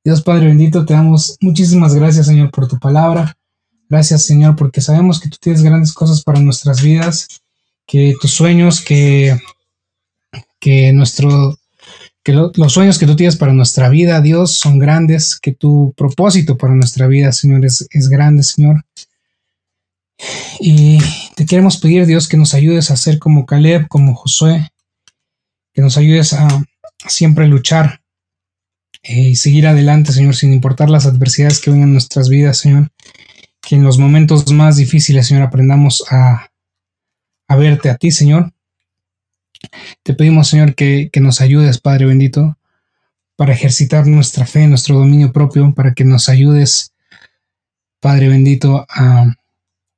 Dios 0.04 0.22
Padre 0.22 0.48
bendito, 0.48 0.86
te 0.86 0.94
damos 0.94 1.38
muchísimas 1.40 1.96
gracias 1.96 2.26
Señor 2.26 2.52
por 2.52 2.68
tu 2.68 2.78
palabra. 2.78 3.38
Gracias 3.88 4.26
Señor 4.26 4.58
porque 4.58 4.82
sabemos 4.82 5.22
que 5.22 5.30
tú 5.30 5.38
tienes 5.40 5.62
grandes 5.64 5.94
cosas 5.94 6.24
para 6.24 6.42
nuestras 6.42 6.82
vidas, 6.82 7.42
que 7.88 8.16
tus 8.20 8.32
sueños, 8.32 8.82
que, 8.82 9.40
que 10.60 10.92
nuestro 10.92 11.58
que 12.26 12.34
los 12.34 12.74
sueños 12.74 12.98
que 12.98 13.06
tú 13.06 13.16
tienes 13.16 13.36
para 13.36 13.54
nuestra 13.54 13.88
vida, 13.88 14.20
Dios, 14.20 14.58
son 14.58 14.80
grandes, 14.80 15.40
que 15.40 15.54
tu 15.54 15.94
propósito 15.96 16.58
para 16.58 16.74
nuestra 16.74 17.06
vida, 17.06 17.32
Señor, 17.32 17.64
es, 17.64 18.10
grande, 18.10 18.42
Señor. 18.42 18.84
Y 20.60 20.98
te 21.36 21.46
queremos 21.46 21.78
pedir, 21.78 22.08
Dios, 22.08 22.28
que 22.28 22.36
nos 22.36 22.56
ayudes 22.56 22.90
a 22.90 22.98
ser 22.98 23.20
como 23.20 23.46
Caleb, 23.46 23.88
como 23.88 24.16
Josué, 24.16 24.72
que 25.72 25.84
nos 25.84 25.98
ayudes 25.98 26.34
a, 26.34 26.48
siempre 27.08 27.48
luchar 27.48 28.02
eh, 29.04 29.30
y 29.30 29.36
seguir 29.36 29.68
adelante, 29.68 30.12
Señor, 30.12 30.36
sin 30.36 30.52
importar 30.52 30.90
las 30.90 31.06
adversidades 31.06 31.60
que 31.60 31.70
vengan 31.70 31.90
en 31.90 31.94
nuestras 31.94 32.28
vidas, 32.28 32.58
Señor. 32.58 32.90
Que 33.62 33.76
en 33.76 33.84
los 33.84 34.00
momentos 34.00 34.52
más 34.52 34.78
difíciles, 34.78 35.28
Señor, 35.28 35.44
aprendamos 35.44 36.04
a, 36.10 36.50
a 37.48 37.56
verte 37.56 37.92
a 37.92 37.98
ti, 37.98 38.10
Señor. 38.10 38.52
Te 40.04 40.14
pedimos, 40.14 40.48
Señor, 40.48 40.76
que, 40.76 41.10
que 41.12 41.20
nos 41.20 41.42
ayudes, 41.42 41.80
Padre 41.80 42.06
bendito, 42.06 42.58
para 43.36 43.54
ejercitar 43.54 44.08
nuestra 44.08 44.46
fe, 44.46 44.68
nuestro 44.68 44.98
dominio 44.98 45.32
propio, 45.32 45.74
para 45.74 45.94
que 45.94 46.06
nos 46.06 46.30
ayudes, 46.30 46.94
Padre 48.00 48.30
bendito, 48.30 48.86
a, 48.90 49.36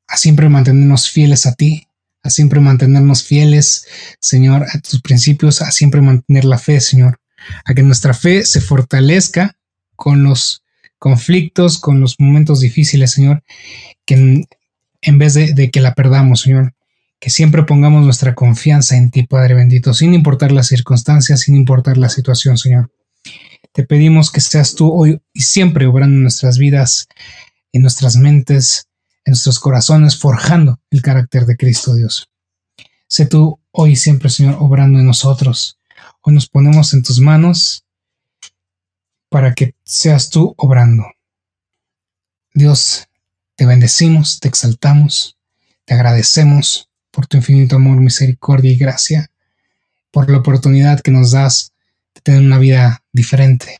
a 0.07 0.17
siempre 0.17 0.49
mantenernos 0.49 1.09
fieles 1.09 1.45
a 1.45 1.53
ti, 1.53 1.87
a 2.23 2.29
siempre 2.29 2.59
mantenernos 2.59 3.23
fieles, 3.23 3.87
Señor, 4.19 4.65
a 4.73 4.79
tus 4.79 5.01
principios, 5.01 5.61
a 5.61 5.71
siempre 5.71 6.01
mantener 6.01 6.45
la 6.45 6.57
fe, 6.57 6.79
Señor, 6.81 7.19
a 7.65 7.73
que 7.73 7.83
nuestra 7.83 8.13
fe 8.13 8.43
se 8.43 8.61
fortalezca 8.61 9.57
con 9.95 10.23
los 10.23 10.63
conflictos, 10.99 11.79
con 11.79 11.99
los 11.99 12.19
momentos 12.19 12.59
difíciles, 12.59 13.11
Señor, 13.11 13.43
que 14.05 14.15
en, 14.15 14.45
en 15.01 15.17
vez 15.19 15.33
de, 15.33 15.53
de, 15.53 15.69
que 15.69 15.81
la 15.81 15.93
perdamos, 15.93 16.41
Señor, 16.41 16.73
que 17.19 17.29
siempre 17.29 17.63
pongamos 17.63 18.03
nuestra 18.03 18.35
confianza 18.35 18.95
en 18.95 19.09
ti, 19.11 19.23
Padre 19.23 19.55
bendito, 19.55 19.93
sin 19.93 20.13
importar 20.13 20.51
las 20.51 20.67
circunstancias, 20.67 21.41
sin 21.41 21.55
importar 21.55 21.97
la 21.97 22.09
situación, 22.09 22.57
Señor. 22.57 22.91
Te 23.71 23.83
pedimos 23.83 24.31
que 24.31 24.41
seas 24.41 24.75
tú 24.75 24.91
hoy 24.91 25.21
y 25.33 25.41
siempre 25.41 25.87
obrando 25.87 26.15
en 26.15 26.23
nuestras 26.23 26.57
vidas, 26.57 27.07
en 27.71 27.81
nuestras 27.81 28.15
mentes, 28.15 28.87
en 29.25 29.31
nuestros 29.31 29.59
corazones, 29.59 30.17
forjando 30.17 30.79
el 30.89 31.01
carácter 31.01 31.45
de 31.45 31.57
Cristo 31.57 31.95
Dios. 31.95 32.29
Sé 33.07 33.25
tú 33.25 33.59
hoy 33.71 33.91
y 33.91 33.95
siempre, 33.95 34.29
Señor, 34.29 34.57
obrando 34.59 34.99
en 34.99 35.05
nosotros. 35.05 35.79
Hoy 36.21 36.33
nos 36.33 36.47
ponemos 36.47 36.93
en 36.93 37.03
tus 37.03 37.19
manos 37.19 37.83
para 39.29 39.53
que 39.53 39.75
seas 39.83 40.29
tú 40.29 40.53
obrando. 40.57 41.05
Dios, 42.53 43.07
te 43.55 43.65
bendecimos, 43.65 44.39
te 44.39 44.47
exaltamos, 44.47 45.37
te 45.85 45.93
agradecemos 45.93 46.86
por 47.17 47.25
tu 47.25 47.37
infinito 47.37 47.77
amor, 47.77 47.99
misericordia 47.99 48.71
y 48.71 48.77
gracia, 48.77 49.31
por 50.11 50.29
la 50.29 50.37
oportunidad 50.37 50.99
que 50.99 51.09
nos 51.09 51.31
das 51.31 51.73
de 52.13 52.21
tener 52.21 52.41
una 52.41 52.59
vida 52.59 53.03
diferente, 53.11 53.79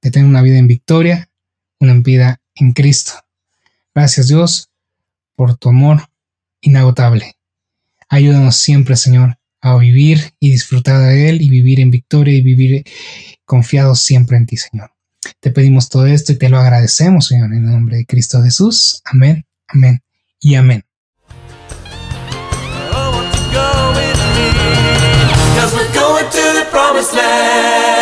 de 0.00 0.10
tener 0.10 0.28
una 0.28 0.42
vida 0.42 0.58
en 0.58 0.66
victoria, 0.66 1.30
una 1.78 1.94
vida 1.94 2.40
en 2.56 2.72
Cristo. 2.72 3.12
Gracias 3.94 4.26
Dios 4.26 4.68
por 5.36 5.56
tu 5.58 5.68
amor 5.68 6.08
inagotable. 6.60 7.36
Ayúdanos 8.08 8.56
siempre, 8.56 8.96
Señor, 8.96 9.38
a 9.60 9.76
vivir 9.76 10.34
y 10.40 10.50
disfrutar 10.50 11.02
de 11.02 11.28
Él 11.28 11.40
y 11.40 11.50
vivir 11.50 11.78
en 11.78 11.92
victoria 11.92 12.34
y 12.34 12.42
vivir 12.42 12.82
confiados 13.44 14.00
siempre 14.00 14.38
en 14.38 14.46
ti, 14.46 14.56
Señor. 14.56 14.90
Te 15.38 15.52
pedimos 15.52 15.88
todo 15.88 16.06
esto 16.06 16.32
y 16.32 16.36
te 16.36 16.48
lo 16.48 16.58
agradecemos, 16.58 17.28
Señor, 17.28 17.54
en 17.54 17.64
el 17.64 17.70
nombre 17.70 17.98
de 17.98 18.06
Cristo 18.06 18.42
Jesús. 18.42 19.02
Amén, 19.04 19.46
amén 19.68 20.02
y 20.40 20.56
amén. 20.56 20.84
promised 26.92 27.14
land. 27.14 28.01